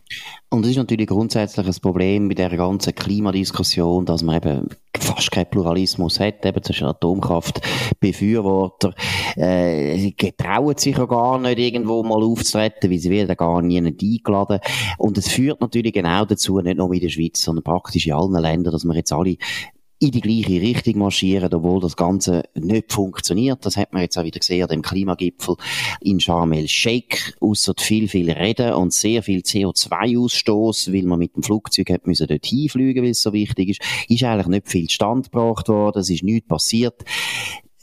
Und 0.48 0.64
es 0.64 0.70
ist 0.72 0.76
natürlich 0.76 1.06
grundsätzlich 1.06 1.66
ein 1.66 1.74
Problem 1.80 2.28
bei 2.28 2.34
der 2.34 2.54
ganzen 2.56 2.94
Klimadiskussion, 2.94 4.04
dass 4.06 4.22
man 4.22 4.36
eben 4.36 4.68
fast 4.98 5.30
keinen 5.30 5.50
Pluralismus 5.50 6.18
hat, 6.20 6.44
eben 6.44 6.62
zwischen 6.62 6.86
Atomkraftbefürworter, 6.86 8.94
äh, 9.36 10.10
getrauen 10.12 10.76
sich 10.76 10.96
ja 10.96 11.06
gar 11.06 11.38
nicht 11.38 11.58
irgendwo 11.58 12.02
mal 12.02 12.22
aufzutreten, 12.22 12.90
weil 12.90 12.98
sie 12.98 13.10
werden 13.10 13.36
gar 13.36 13.62
nie 13.62 13.78
eingeladen. 13.78 14.60
Und 14.98 15.18
es 15.18 15.28
führt 15.28 15.60
natürlich 15.60 15.92
genau 15.92 16.24
dazu, 16.24 16.60
nicht 16.60 16.78
nur 16.78 16.92
in 16.92 17.00
der 17.00 17.08
Schweiz, 17.08 17.42
sondern 17.42 17.64
praktisch 17.64 18.06
in 18.06 18.14
allen 18.14 18.32
Ländern, 18.32 18.72
dass 18.72 18.84
wir 18.84 18.94
jetzt 18.94 19.12
alle 19.12 19.36
in 20.00 20.12
die 20.12 20.22
gleiche 20.22 20.62
Richtung 20.62 20.98
marschieren, 20.98 21.52
obwohl 21.52 21.78
das 21.78 21.94
Ganze 21.94 22.44
nicht 22.54 22.90
funktioniert. 22.90 23.64
Das 23.66 23.76
hat 23.76 23.92
man 23.92 24.02
jetzt 24.02 24.16
auch 24.16 24.24
wieder 24.24 24.40
gesehen 24.40 24.62
an 24.62 24.68
dem 24.70 24.82
Klimagipfel 24.82 25.56
in 26.00 26.18
Sharm 26.18 26.52
el-Sheikh. 26.52 27.34
Ausser 27.38 27.74
viel, 27.78 28.08
viel 28.08 28.30
Reden 28.30 28.72
und 28.72 28.94
sehr 28.94 29.22
viel 29.22 29.40
CO2-Ausstoß, 29.40 30.92
weil 30.92 31.02
man 31.02 31.18
mit 31.18 31.36
dem 31.36 31.42
Flugzeug 31.42 31.90
hat 31.90 32.06
müssen 32.06 32.26
dort 32.26 32.46
hinfliegen, 32.46 33.02
weil 33.02 33.10
es 33.10 33.20
so 33.20 33.34
wichtig 33.34 33.68
ist, 33.68 33.82
ist 34.08 34.24
eigentlich 34.24 34.46
nicht 34.46 34.68
viel 34.68 34.88
Stand 34.88 35.30
gebracht 35.30 35.68
worden. 35.68 36.00
Es 36.00 36.08
ist 36.08 36.24
nichts 36.24 36.48
passiert 36.48 37.04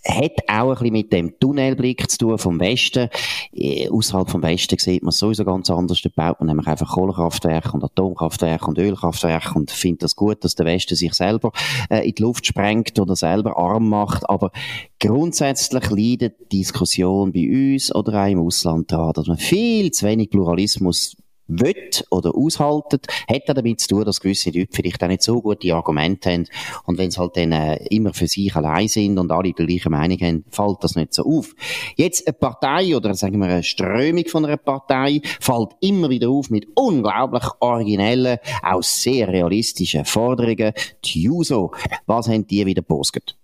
hat 0.07 0.33
auch 0.47 0.69
ein 0.69 0.73
bisschen 0.73 0.91
mit 0.93 1.13
dem 1.13 1.39
Tunnelblick 1.39 2.09
zu 2.09 2.17
tun 2.17 2.37
vom 2.37 2.59
Westen. 2.59 3.09
Äh, 3.53 3.89
außerhalb 3.89 4.29
vom 4.29 4.43
Westen 4.43 4.77
sieht 4.77 5.03
man 5.03 5.11
sowieso 5.11 5.45
ganz 5.45 5.69
anders. 5.69 6.01
Da 6.01 6.09
baut 6.15 6.39
man 6.39 6.47
nämlich 6.47 6.67
einfach 6.67 6.93
Kohlekraftwerke 6.93 7.71
und 7.73 7.83
Atomkraftwerke 7.83 8.65
und 8.65 8.77
Ölkraftwerke 8.77 9.53
und 9.55 9.71
findet 9.71 10.03
das 10.03 10.15
gut, 10.15 10.43
dass 10.43 10.55
der 10.55 10.65
Westen 10.65 10.95
sich 10.95 11.13
selber 11.13 11.51
äh, 11.89 12.07
in 12.07 12.15
die 12.15 12.21
Luft 12.21 12.45
sprengt 12.45 12.99
oder 12.99 13.15
selber 13.15 13.57
arm 13.57 13.89
macht. 13.89 14.29
Aber 14.29 14.51
grundsätzlich 14.99 15.89
leidet 15.89 16.51
die 16.51 16.59
Diskussion 16.59 17.31
bei 17.31 17.75
uns 17.75 17.93
oder 17.93 18.23
auch 18.23 18.29
im 18.29 18.39
Ausland 18.39 18.91
daran, 18.91 19.13
dass 19.13 19.27
man 19.27 19.37
viel 19.37 19.91
zu 19.91 20.05
wenig 20.05 20.29
Pluralismus 20.29 21.15
will 21.47 21.89
oder 22.09 22.35
aushaltet, 22.35 23.07
hat 23.29 23.43
er 23.45 23.53
damit 23.53 23.81
zu 23.81 23.87
tun, 23.89 24.05
dass 24.05 24.21
gewisse 24.21 24.49
Leute 24.51 24.69
vielleicht 24.71 25.03
auch 25.03 25.07
nicht 25.07 25.23
so 25.23 25.41
gute 25.41 25.73
Argumente 25.73 26.31
haben. 26.31 26.47
Und 26.85 26.97
wenn 26.97 27.11
sie 27.11 27.19
halt 27.19 27.37
dann 27.37 27.51
äh, 27.51 27.77
immer 27.87 28.13
für 28.13 28.27
sich 28.27 28.55
allein 28.55 28.87
sind 28.87 29.17
und 29.17 29.31
alle 29.31 29.53
die 29.53 29.65
gleiche 29.65 29.89
Meinung 29.89 30.19
haben, 30.19 30.45
fällt 30.49 30.83
das 30.83 30.95
nicht 30.95 31.13
so 31.13 31.23
auf. 31.23 31.55
Jetzt 31.95 32.27
eine 32.27 32.33
Partei 32.33 32.95
oder 32.95 33.13
sagen 33.13 33.39
wir 33.39 33.47
eine 33.47 33.63
Strömung 33.63 34.25
von 34.27 34.45
einer 34.45 34.57
Partei 34.57 35.21
fällt 35.39 35.71
immer 35.81 36.09
wieder 36.09 36.29
auf 36.29 36.49
mit 36.49 36.67
unglaublich 36.75 37.45
originellen, 37.59 38.39
auch 38.63 38.83
sehr 38.83 39.27
realistischen 39.27 40.05
Forderungen. 40.05 40.73
Die 41.05 41.21
Juso, 41.23 41.71
was 42.05 42.27
haben 42.27 42.45
die 42.47 42.65
wieder 42.65 42.81
postet? 42.81 43.37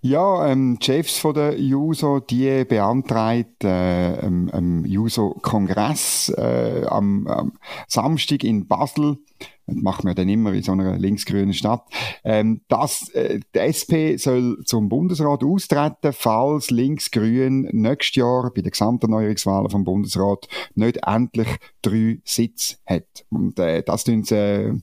Ja, 0.00 0.46
ähm, 0.46 0.78
die 0.80 0.84
Chefs 0.84 1.18
von 1.18 1.34
der 1.34 1.60
JUSO, 1.60 2.20
die 2.20 2.64
beantragt 2.64 3.64
äh, 3.64 4.20
ähm, 4.20 4.50
ähm, 4.52 4.84
JUSO-Kongress 4.84 6.30
äh, 6.30 6.86
am, 6.88 7.26
am 7.26 7.52
Samstag 7.86 8.44
in 8.44 8.66
Basel 8.66 9.18
Das 9.66 9.76
macht 9.76 10.04
man 10.04 10.14
dann 10.14 10.28
immer 10.28 10.52
in 10.52 10.62
so 10.62 10.72
einer 10.72 10.98
linksgrünen 10.98 11.54
Stadt. 11.54 11.84
Ähm, 12.24 12.62
das, 12.68 13.08
äh, 13.10 13.40
die 13.54 13.58
SP 13.60 14.16
soll 14.18 14.58
zum 14.64 14.88
Bundesrat 14.88 15.44
austreten, 15.44 16.12
falls 16.12 16.70
linksgrün 16.70 17.68
nächstes 17.72 18.16
Jahr 18.16 18.50
bei 18.54 18.62
den 18.62 18.72
Gesamterneuerungswahlen 18.72 19.70
vom 19.70 19.84
Bundesrat 19.84 20.48
nicht 20.74 20.98
endlich 21.06 21.48
drei 21.80 22.18
Sitze 22.24 22.76
hat. 22.86 23.24
Und 23.30 23.58
äh, 23.58 23.82
das 23.82 24.04
tun 24.04 24.24
sie, 24.24 24.36
äh, 24.36 24.74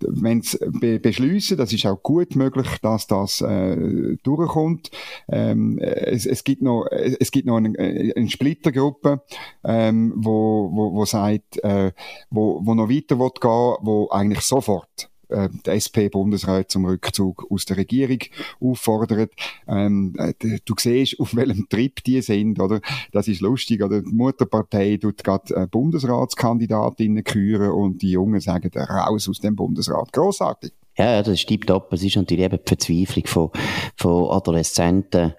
wenn 0.00 0.42
sie 0.42 0.58
be 0.68 0.98
beschliessen, 0.98 1.56
das 1.56 1.72
ist 1.72 1.86
auch 1.86 2.02
gut 2.02 2.36
möglich, 2.36 2.66
dass 2.82 3.06
das 3.06 3.40
äh, 3.40 4.16
durchkommt. 4.22 4.90
Ähm, 5.28 5.78
es, 5.78 6.26
es 6.26 6.44
gibt 6.44 6.62
noch, 6.62 6.86
es 6.90 7.30
gibt 7.30 7.46
noch 7.46 7.56
eine, 7.56 7.72
eine 7.78 8.28
Splittergruppe, 8.28 9.22
ähm, 9.64 10.12
wo, 10.16 10.70
wo, 10.72 10.94
wo 10.94 11.04
sagt, 11.04 11.62
äh, 11.64 11.92
wo, 12.30 12.60
wo 12.64 12.74
noch 12.74 12.88
weiter 12.88 13.18
will 13.18 13.26
wo 13.26 14.05
eigentlich 14.10 14.42
sofort 14.42 15.10
äh, 15.28 15.48
SP-Bundesrat 15.64 16.70
zum 16.70 16.84
Rückzug 16.84 17.46
aus 17.50 17.64
der 17.64 17.76
Regierung 17.78 18.18
auffordert. 18.60 19.32
Ähm, 19.66 20.14
äh, 20.18 20.34
du 20.64 20.74
siehst, 20.78 21.18
auf 21.20 21.34
welchem 21.34 21.68
Trip 21.68 22.02
die 22.04 22.22
sind, 22.22 22.60
oder? 22.60 22.80
Das 23.12 23.28
ist 23.28 23.40
lustig, 23.40 23.82
oder? 23.82 24.02
Die 24.02 24.14
Mutterpartei 24.14 24.98
tut 25.00 25.24
gerade 25.24 25.54
äh, 25.54 25.66
Bundesratskandidatinnen 25.66 27.24
küren 27.24 27.70
und 27.70 28.02
die 28.02 28.12
Jungen 28.12 28.40
sagen, 28.40 28.70
raus 28.78 29.28
aus 29.28 29.40
dem 29.40 29.56
Bundesrat. 29.56 30.12
Großartig. 30.12 30.72
Ja, 30.98 31.22
das 31.22 31.40
stimmt 31.40 31.70
ab. 31.70 31.92
Es 31.92 32.02
ist 32.02 32.16
natürlich 32.16 32.44
eben 32.44 32.58
die 32.58 32.68
Verzweiflung 32.68 33.26
von, 33.26 33.50
von 33.96 34.30
Adoleszenten, 34.30 35.34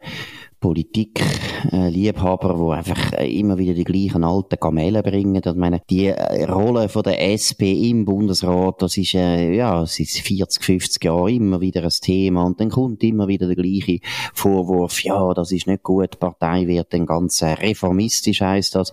Politikliebhaber, 0.60 2.50
äh, 2.50 2.58
wo 2.58 2.72
einfach 2.72 3.14
äh, 3.14 3.30
immer 3.40 3.58
wieder 3.60 3.74
die 3.74 3.84
gleichen 3.84 4.24
alten 4.24 4.60
Kamele 4.60 5.04
bringen. 5.04 5.42
Ich 5.46 5.56
meine, 5.56 5.82
die 5.90 6.08
äh, 6.08 6.46
Rolle 6.46 6.90
von 6.90 7.04
der 7.04 7.22
SP 7.38 7.90
im 7.90 8.06
Bundesrat, 8.06 8.82
das 8.82 8.98
ist 8.98 9.14
äh, 9.14 9.54
ja 9.54 9.86
seit 9.86 10.08
40, 10.08 10.64
50 10.64 11.04
Jahren 11.04 11.28
immer 11.30 11.62
wieder 11.62 11.84
ein 11.84 11.90
Thema 11.90 12.44
und 12.44 12.60
dann 12.60 12.70
kommt 12.70 13.04
immer 13.04 13.28
wieder 13.28 13.46
der 13.46 13.56
gleiche 13.56 14.00
Vorwurf, 14.34 15.04
ja, 15.04 15.34
das 15.34 15.52
ist 15.52 15.68
nicht 15.68 15.84
gut, 15.84 16.14
die 16.14 16.18
Partei 16.18 16.66
wird 16.66 16.92
dann 16.92 17.06
ganz 17.06 17.42
äh, 17.42 17.54
reformistisch 17.54 18.42
heißt 18.42 18.76
das 18.76 18.92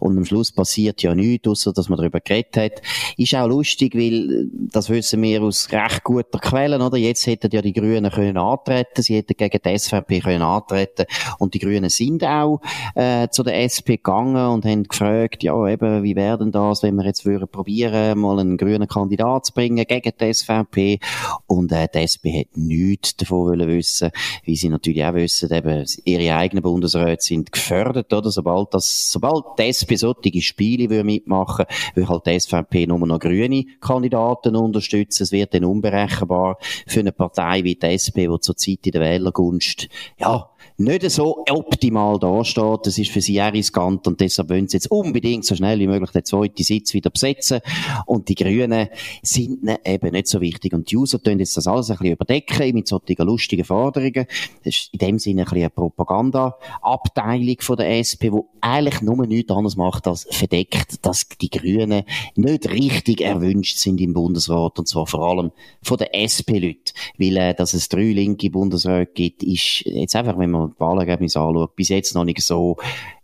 und 0.00 0.18
am 0.18 0.24
Schluss 0.24 0.50
passiert 0.50 1.02
ja 1.02 1.14
nichts, 1.14 1.46
außer 1.46 1.72
dass 1.72 1.88
man 1.88 1.98
darüber 1.98 2.20
geredet 2.20 2.56
hat. 2.56 2.82
Ist 3.16 3.34
auch 3.34 3.46
lustig, 3.46 3.94
weil 3.94 4.48
das 4.52 4.90
wissen 4.90 5.22
wir 5.22 5.42
aus 5.42 5.70
recht 5.70 6.02
guter 6.02 6.38
Quellen, 6.38 6.82
oder? 6.82 6.96
Jetzt 6.96 7.26
hätten 7.26 7.50
ja 7.52 7.62
die 7.62 7.72
Grünen 7.72 8.10
können 8.10 8.36
antreten, 8.36 9.02
sie 9.02 9.16
hätten 9.16 9.36
gegen 9.36 9.60
die 9.64 9.78
SVP 9.78 10.20
können 10.20 10.42
antreten 10.42 11.03
und 11.38 11.54
die 11.54 11.58
Grünen 11.58 11.90
sind 11.90 12.24
auch 12.24 12.60
äh, 12.94 13.28
zu 13.28 13.42
der 13.42 13.62
SP 13.62 13.96
gegangen 13.96 14.48
und 14.48 14.64
haben 14.64 14.84
gefragt, 14.84 15.42
ja 15.42 15.66
eben, 15.68 16.02
wie 16.02 16.16
wäre 16.16 16.38
denn 16.38 16.52
das, 16.52 16.82
wenn 16.82 16.96
wir 16.96 17.04
jetzt 17.04 17.24
würden 17.24 17.48
probieren, 17.48 18.18
mal 18.18 18.38
einen 18.38 18.56
grünen 18.56 18.88
Kandidat 18.88 19.46
zu 19.46 19.52
bringen 19.52 19.84
gegen 19.86 20.12
die 20.20 20.34
SVP. 20.34 20.98
Und 21.46 21.72
äh, 21.72 21.88
die 21.92 21.98
SP 22.02 22.24
hat 22.40 22.56
nichts 22.56 23.16
davon 23.16 23.48
wollen 23.48 23.68
wissen, 23.68 24.10
wie 24.44 24.56
sie 24.56 24.68
natürlich 24.68 25.04
auch 25.04 25.14
wissen, 25.14 25.52
eben 25.52 25.84
ihre 26.04 26.34
eigenen 26.36 26.62
Bundesräte 26.62 27.22
sind 27.22 27.52
gefördert, 27.52 28.12
oder? 28.12 28.30
Sobald 28.30 28.74
das, 28.74 29.12
sobald 29.12 29.44
die 29.58 29.64
SP 29.70 29.96
solche 29.96 30.42
Spiele 30.42 30.90
würde 30.90 31.04
mitmachen, 31.04 31.66
würde 31.94 32.08
halt 32.08 32.26
die 32.26 32.40
SVP 32.40 32.86
nur 32.86 33.06
noch 33.06 33.18
grüne 33.18 33.64
Kandidaten 33.80 34.56
unterstützen. 34.56 35.22
Es 35.22 35.32
wird 35.32 35.54
dann 35.54 35.64
unberechenbar 35.64 36.58
für 36.86 37.00
eine 37.00 37.12
Partei 37.12 37.64
wie 37.64 37.74
die 37.74 37.86
SP, 37.86 38.28
die 38.28 38.40
zurzeit 38.40 38.86
in 38.86 38.92
der 38.92 39.00
Wählergunst, 39.00 39.88
ja, 40.18 40.48
nicht 40.76 41.10
so 41.10 41.44
optimal 41.48 42.18
dasteht. 42.18 42.80
Das 42.84 42.98
ist 42.98 43.10
für 43.10 43.20
sie 43.20 43.40
auch 43.40 43.52
riskant 43.52 44.06
und 44.06 44.20
deshalb 44.20 44.50
wollen 44.50 44.68
sie 44.68 44.76
jetzt 44.76 44.90
unbedingt 44.90 45.44
so 45.44 45.54
schnell 45.54 45.78
wie 45.78 45.86
möglich 45.86 46.10
den 46.10 46.24
zweiten 46.24 46.62
Sitz 46.62 46.94
wieder 46.94 47.10
besetzen. 47.10 47.60
Und 48.06 48.28
die 48.28 48.34
Grünen 48.34 48.88
sind 49.22 49.68
eben 49.84 50.12
nicht 50.12 50.28
so 50.28 50.40
wichtig. 50.40 50.72
Und 50.72 50.90
die 50.90 50.96
User 50.96 51.22
tun 51.22 51.38
jetzt 51.38 51.56
das 51.56 51.66
alles 51.66 51.90
ein 51.90 51.96
bisschen 51.96 52.12
überdecken 52.12 52.74
mit 52.74 52.88
solchen 52.88 53.16
lustigen 53.26 53.64
Forderungen. 53.64 54.26
Das 54.64 54.74
ist 54.74 54.88
in 54.92 54.98
dem 54.98 55.18
Sinne 55.18 55.42
ein 55.42 55.44
bisschen 55.44 55.62
eine 55.62 55.70
Propaganda-Abteilung 55.70 57.56
von 57.60 57.76
der 57.76 58.00
SP, 58.00 58.30
die 58.30 58.40
eigentlich 58.60 59.02
nur 59.02 59.26
nichts 59.26 59.50
anderes 59.50 59.76
macht 59.76 60.06
als 60.06 60.26
verdeckt, 60.30 61.04
dass 61.04 61.28
die 61.40 61.50
Grünen 61.50 62.04
nicht 62.34 62.70
richtig 62.70 63.20
erwünscht 63.20 63.78
sind 63.78 64.00
im 64.00 64.14
Bundesrat 64.14 64.78
und 64.78 64.88
zwar 64.88 65.06
vor 65.06 65.28
allem 65.28 65.52
von 65.82 65.98
den 65.98 66.08
SP-Leuten. 66.12 66.94
Weil, 67.18 67.36
äh, 67.36 67.54
dass 67.54 67.74
es 67.74 67.88
drei 67.88 68.12
linke 68.12 68.50
Bundesräte 68.50 69.12
gibt, 69.12 69.42
ist 69.42 69.82
jetzt 69.84 70.16
einfach, 70.16 70.38
wenn 70.38 70.50
man 70.54 70.70
die 70.70 70.80
Wahlergebnisse 70.80 71.40
anschaut, 71.40 71.76
bis 71.76 71.88
jetzt 71.88 72.14
noch 72.14 72.24
nicht 72.24 72.40
so 72.40 72.76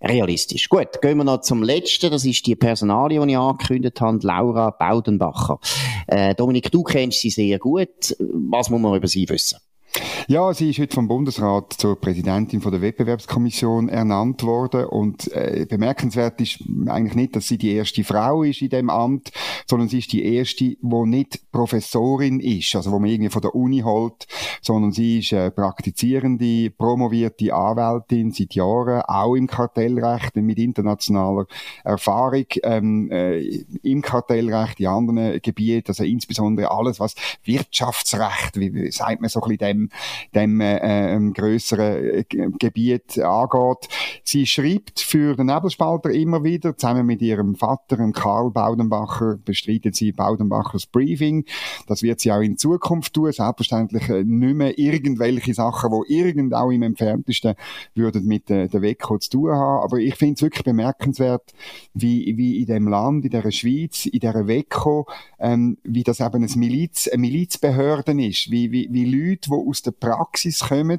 realistisch. 0.03 0.69
Gut, 0.69 1.01
gehen 1.01 1.19
wir 1.19 1.25
noch 1.25 1.41
zum 1.41 1.63
Letzten. 1.63 2.11
Das 2.11 2.25
ist 2.25 2.47
die 2.47 2.57
Personalie, 2.57 3.21
die 3.25 3.33
ich 3.33 3.39
angekündigt 3.39 4.01
habe, 4.01 4.19
Laura 4.23 4.71
Baudenbacher. 4.71 5.59
Äh, 6.07 6.35
Dominik, 6.35 6.71
du 6.71 6.83
kennst 6.83 7.21
sie 7.21 7.31
sehr 7.31 7.59
gut. 7.59 8.17
Was 8.19 8.71
muss 8.71 8.81
man 8.81 8.97
über 8.97 9.09
sie 9.09 9.29
wissen? 9.29 9.59
Ja, 10.31 10.55
sie 10.55 10.71
ist 10.71 10.79
heute 10.79 10.95
vom 10.95 11.09
Bundesrat 11.09 11.73
zur 11.73 12.01
Präsidentin 12.01 12.61
von 12.61 12.71
der 12.71 12.81
Wettbewerbskommission 12.81 13.89
ernannt 13.89 14.45
worden. 14.45 14.85
Und 14.85 15.27
äh, 15.33 15.67
bemerkenswert 15.69 16.41
ist 16.41 16.63
eigentlich 16.87 17.17
nicht, 17.17 17.35
dass 17.35 17.49
sie 17.49 17.59
die 17.59 17.73
erste 17.73 18.05
Frau 18.05 18.45
ist 18.45 18.63
in 18.63 18.69
dem 18.69 18.91
Amt, 18.91 19.33
sondern 19.67 19.89
sie 19.89 19.99
ist 19.99 20.13
die 20.13 20.25
erste, 20.25 20.77
wo 20.83 21.05
nicht 21.05 21.51
Professorin 21.51 22.39
ist, 22.39 22.77
also 22.77 22.93
wo 22.93 23.01
man 23.01 23.11
irgendwie 23.11 23.31
von 23.31 23.43
der 23.43 23.57
Uni 23.57 23.81
holt, 23.81 24.29
sondern 24.63 24.93
sie 24.93 25.19
ist 25.19 25.33
äh, 25.33 25.51
praktizierende, 25.51 26.71
promovierte 26.71 27.53
Anwältin 27.53 28.31
seit 28.31 28.55
Jahren, 28.55 29.03
auch 29.03 29.35
im 29.35 29.49
Kartellrecht 29.49 30.37
mit 30.37 30.61
internationaler 30.61 31.47
Erfahrung 31.83 32.47
ähm, 32.63 33.11
äh, 33.11 33.41
im 33.83 34.01
Kartellrecht, 34.01 34.79
in 34.79 34.87
anderen 34.87 35.43
Gebieten, 35.43 35.89
also 35.89 36.05
insbesondere 36.05 36.71
alles, 36.71 37.01
was 37.01 37.17
Wirtschaftsrecht, 37.43 38.61
wie, 38.61 38.93
sagt 38.93 39.21
man 39.21 39.29
so 39.29 39.43
ein 39.43 39.49
bisschen 39.49 39.59
dem 39.59 39.91
dem 40.35 40.61
äh, 40.61 40.79
ähm, 41.15 41.33
größeren 41.33 42.05
äh, 42.05 42.25
Gebiet 42.59 43.19
angeht. 43.19 43.89
Sie 44.25 44.47
schreibt 44.47 45.01
für 45.01 45.37
den 45.37 45.47
Nebelspalter 45.47 46.11
immer 46.11 46.45
wieder, 46.45 46.77
zusammen 46.77 47.07
mit 47.07 47.23
ihrem 47.23 47.55
Vater, 47.55 47.97
Karl 48.13 48.51
Baudenbacher, 48.51 49.39
bestreitet 49.45 49.97
sie 49.97 50.13
Baudenbachers 50.13 50.87
Briefing. 50.87 51.45
Das 51.87 52.03
wird 52.03 52.21
sie 52.21 52.33
auch 52.33 52.41
in 52.41 52.57
Zukunft 52.57 53.15
tun. 53.15 53.33
Selbstverständlich 53.33 54.09
äh, 54.09 54.25
nicht 54.25 54.55
mehr 54.55 54.79
irgendwelche 54.79 55.55
Sachen, 55.55 55.91
wo 55.91 56.05
irgend 56.07 56.55
auch 56.55 56.71
im 56.71 56.83
entferntesten 56.83 57.55
würden 57.95 58.27
mit 58.27 58.51
äh, 58.51 58.69
der 58.69 58.83
WECO 58.83 59.19
zu 59.19 59.31
tun 59.31 59.51
haben. 59.53 59.85
Aber 59.85 59.99
ich 59.99 60.15
finde 60.17 60.35
es 60.35 60.43
wirklich 60.43 60.65
bemerkenswert, 60.65 61.53
wie, 61.95 62.37
wie 62.37 62.61
in 62.61 62.67
dem 62.67 62.89
Land, 62.89 63.25
in 63.25 63.31
der 63.31 63.51
Schweiz, 63.51 64.07
in 64.07 64.21
der 64.21 64.47
WECO, 64.47 65.07
ähm, 65.39 65.79
wie 65.83 66.03
das 66.03 66.21
eben 66.21 66.45
ein 66.45 66.59
Miliz, 66.59 67.09
eine 67.09 67.21
Milizbehörde 67.21 68.13
ist. 68.25 68.51
Wie, 68.51 68.71
wie, 68.73 68.89
wie 68.91 69.05
Leute, 69.05 69.51
die 69.51 69.69
aus 69.69 69.83
der 69.83 69.93
Praxis 70.01 70.61
kommen, 70.61 70.99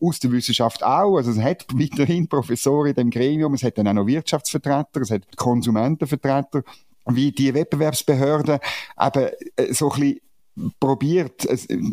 aus 0.00 0.18
der 0.18 0.32
Wissenschaft 0.32 0.82
auch. 0.82 1.16
Also 1.16 1.30
es 1.32 1.38
hat 1.38 1.66
weiterhin 1.74 2.28
Professoren 2.28 2.88
in 2.88 2.94
dem 2.94 3.10
Gremium, 3.10 3.54
es 3.54 3.62
hat 3.62 3.78
dann 3.78 3.88
auch 3.88 3.92
noch 3.92 4.06
Wirtschaftsvertreter, 4.06 5.00
es 5.02 5.10
hat 5.10 5.36
Konsumentenvertreter, 5.36 6.62
wie 7.06 7.32
die 7.32 7.52
Wettbewerbsbehörden. 7.52 8.58
Eben 9.00 9.28
äh, 9.56 9.72
so 9.72 9.90
ein 9.90 10.00
bisschen 10.00 10.20
probiert, 10.78 11.46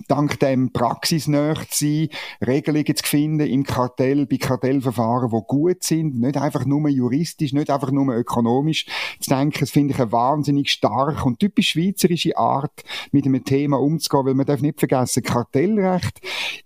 dank 0.08 0.39
dem 0.39 0.71
praxisnäher 0.71 1.56
zu 1.69 1.86
sein, 1.86 2.10
Regelungen 2.45 2.95
zu 2.95 3.04
finden 3.04 3.47
im 3.47 3.63
Kartell, 3.63 4.26
bei 4.26 4.38
Kartellverfahren, 4.38 5.32
die 5.32 5.41
gut 5.47 5.84
sind, 5.84 6.19
nicht 6.19 6.38
einfach 6.38 6.65
nur 6.65 6.88
juristisch, 6.89 7.54
nicht 7.54 7.69
einfach 7.69 7.91
nur 7.91 8.13
ökonomisch 8.13 8.86
zu 9.19 9.30
denken. 9.30 9.60
Das 9.60 9.71
finde 9.71 9.93
ich 9.93 10.00
eine 10.00 10.12
wahnsinnig 10.12 10.71
starke 10.71 11.24
und 11.24 11.39
typisch 11.39 11.69
schweizerische 11.69 12.38
Art, 12.38 12.84
mit 13.12 13.26
einem 13.26 13.43
Thema 13.43 13.80
umzugehen, 13.80 14.26
weil 14.26 14.34
man 14.36 14.45
darf 14.45 14.62
nicht 14.62 14.80
vergessen, 14.80 15.24
Kartellrecht 15.24 16.19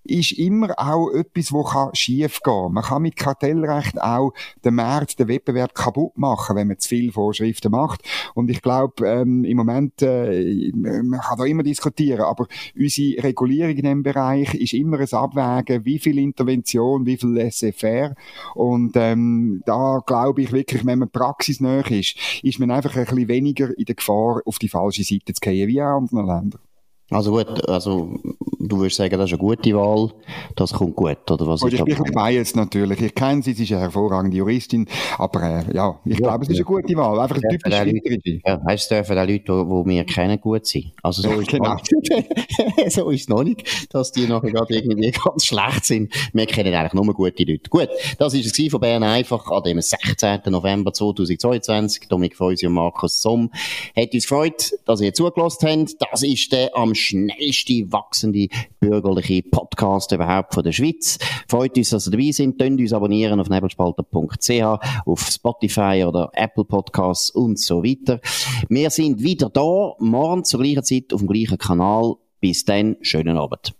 ist 0.03 0.33
immer 0.33 0.73
auch 0.77 1.11
etwas, 1.11 1.51
wo 1.51 1.63
kann 1.63 1.93
schief 1.93 2.41
gehen. 2.41 2.73
Man 2.73 2.83
kann 2.83 3.01
mit 3.01 3.15
Kartellrecht 3.15 4.01
auch 4.01 4.33
den 4.63 4.75
Markt, 4.75 5.19
den 5.19 5.27
Wettbewerb 5.27 5.73
kaputt 5.73 6.17
machen, 6.17 6.55
wenn 6.55 6.67
man 6.67 6.79
zu 6.79 6.89
viele 6.89 7.11
Vorschriften 7.11 7.71
macht. 7.71 8.01
Und 8.33 8.49
ich 8.49 8.61
glaube, 8.61 9.07
ähm, 9.07 9.43
im 9.43 9.57
Moment, 9.57 10.01
äh, 10.01 10.71
man 10.73 11.19
kann 11.21 11.37
da 11.37 11.45
immer 11.45 11.63
diskutieren, 11.63 11.84
diskutieren. 11.85 12.21
Aber 12.21 12.47
unsere 12.77 13.23
Regulierung 13.23 13.71
in 13.71 13.81
diesem 13.81 14.03
Bereich 14.03 14.53
ist 14.55 14.73
immer 14.73 14.99
ein 14.99 15.13
Abwägen, 15.13 15.85
wie 15.85 15.99
viel 15.99 16.17
Intervention, 16.17 17.05
wie 17.05 17.17
viel 17.17 17.29
Laissez-faire. 17.29 18.15
Und 18.53 18.93
ähm, 18.95 19.61
da 19.65 20.01
glaube 20.05 20.41
ich 20.41 20.51
wirklich, 20.51 20.85
wenn 20.85 20.99
man 20.99 21.09
praxisnah 21.09 21.81
ist, 21.81 22.17
ist 22.43 22.59
man 22.59 22.71
einfach 22.71 22.95
ein 22.95 23.05
bisschen 23.05 23.27
weniger 23.27 23.77
in 23.77 23.85
der 23.85 23.95
Gefahr, 23.95 24.41
auf 24.45 24.59
die 24.59 24.69
falsche 24.69 25.03
Seite 25.03 25.33
zu 25.33 25.39
gehen, 25.41 25.67
wie 25.67 25.77
in 25.77 25.83
anderen 25.83 26.27
Ländern. 26.27 26.64
Also 27.11 27.31
gut, 27.31 27.69
also 27.69 28.17
du 28.59 28.79
würdest 28.79 28.97
sagen, 28.97 29.11
das 29.17 29.29
ist 29.29 29.33
eine 29.33 29.39
gute 29.39 29.75
Wahl, 29.75 30.11
das 30.55 30.73
kommt 30.73 30.95
gut, 30.95 31.29
oder 31.29 31.45
was? 31.45 31.61
Gut, 31.61 31.73
ich 31.73 31.83
bin 31.83 31.97
biased 31.97 32.55
natürlich. 32.55 32.99
Ich 32.99 33.13
kenne 33.13 33.43
sie, 33.43 33.53
sie 33.53 33.63
ist 33.63 33.71
eine 33.73 33.81
hervorragende 33.81 34.35
Juristin, 34.37 34.87
aber 35.19 35.43
äh, 35.43 35.75
ja, 35.75 35.99
ich 36.03 36.13
ja, 36.13 36.29
glaube, 36.29 36.45
es 36.45 36.49
ist 36.49 36.55
eine 36.55 36.65
gute 36.65 36.95
Wahl. 36.95 37.19
Einfach 37.19 37.35
ein 37.35 37.49
typisch 37.49 37.71
Leute, 37.71 38.41
Ja, 38.43 38.61
heißt 38.67 38.89
dürfen 38.89 39.17
auch 39.19 39.27
Leute, 39.27 39.43
die 39.43 39.89
wir 39.89 40.03
kennen, 40.05 40.41
gut 40.41 40.65
sein. 40.65 40.91
Also 41.03 41.21
so 41.21 41.39
ist 41.39 41.47
genau. 41.47 41.77
so 42.89 43.09
ist 43.11 43.21
es 43.21 43.29
noch 43.29 43.43
nicht, 43.43 43.93
dass 43.93 44.11
die 44.11 44.25
nachher 44.25 44.51
gerade 44.51 44.75
irgendwie 44.75 45.11
ganz 45.23 45.45
schlecht 45.45 45.85
sind. 45.85 46.11
Wir 46.33 46.47
kennen 46.47 46.73
eigentlich 46.73 46.93
nur 46.93 47.13
gute 47.13 47.43
Leute. 47.43 47.69
Gut, 47.69 47.89
das 48.17 48.33
war 48.33 48.39
es 48.39 48.71
von 48.71 48.79
Bern 48.79 49.03
einfach 49.03 49.45
an 49.51 49.61
dem 49.61 49.79
16. 49.79 50.39
November 50.47 50.91
2022. 50.91 52.07
Dominik 52.07 52.35
Feusi 52.35 52.65
und 52.65 52.73
Markus 52.73 53.21
Somm. 53.21 53.51
Hat 53.95 54.11
uns 54.11 54.23
gefreut, 54.23 54.71
dass 54.85 55.01
ihr 55.01 55.13
zugelassen 55.13 55.69
habt. 55.69 55.95
Das 56.11 56.23
ist 56.23 56.51
der 56.51 56.75
am 56.95 56.99
schnellsten 56.99 57.91
wachsende 57.91 58.47
bürgerliche 58.79 59.43
Podcast 59.43 60.13
überhaupt 60.13 60.53
von 60.53 60.63
der 60.63 60.71
Schweiz. 60.71 61.19
Freut 61.49 61.77
uns, 61.77 61.89
dass 61.89 62.07
ihr 62.07 62.11
dabei 62.11 62.31
sind. 62.31 62.57
Könnt 62.57 62.79
uns 62.79 62.93
abonnieren 62.93 63.39
auf 63.41 63.49
nebelspalter.ch, 63.49 64.61
auf 65.05 65.21
Spotify 65.27 66.05
oder 66.07 66.31
Apple 66.33 66.63
Podcasts 66.63 67.29
und 67.29 67.59
so 67.59 67.83
weiter. 67.83 68.21
Wir 68.69 68.89
sind 68.89 69.21
wieder 69.21 69.49
da, 69.49 69.93
morgen 69.99 70.45
zur 70.45 70.61
gleichen 70.61 70.83
Zeit 70.83 71.13
auf 71.13 71.19
dem 71.19 71.27
gleichen 71.27 71.57
Kanal. 71.57 72.15
Bis 72.39 72.63
dann, 72.63 72.95
schönen 73.01 73.37
Abend. 73.37 73.73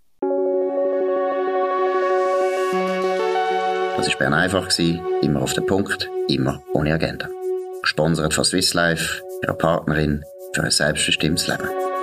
Das 3.96 4.10
war 4.10 4.18
Bern 4.20 4.34
einfach, 4.34 4.78
immer 5.22 5.42
auf 5.42 5.54
den 5.54 5.66
Punkt, 5.66 6.10
immer 6.28 6.62
ohne 6.74 6.94
Agenda. 6.94 7.30
Gesponsert 7.82 8.34
von 8.34 8.44
Swiss 8.44 8.74
Life, 8.74 9.24
ihrer 9.42 9.54
Partnerin 9.54 10.24
für 10.54 10.64
ein 10.64 10.72
selbstbestimmtes 10.72 11.48
Leben. 11.48 11.95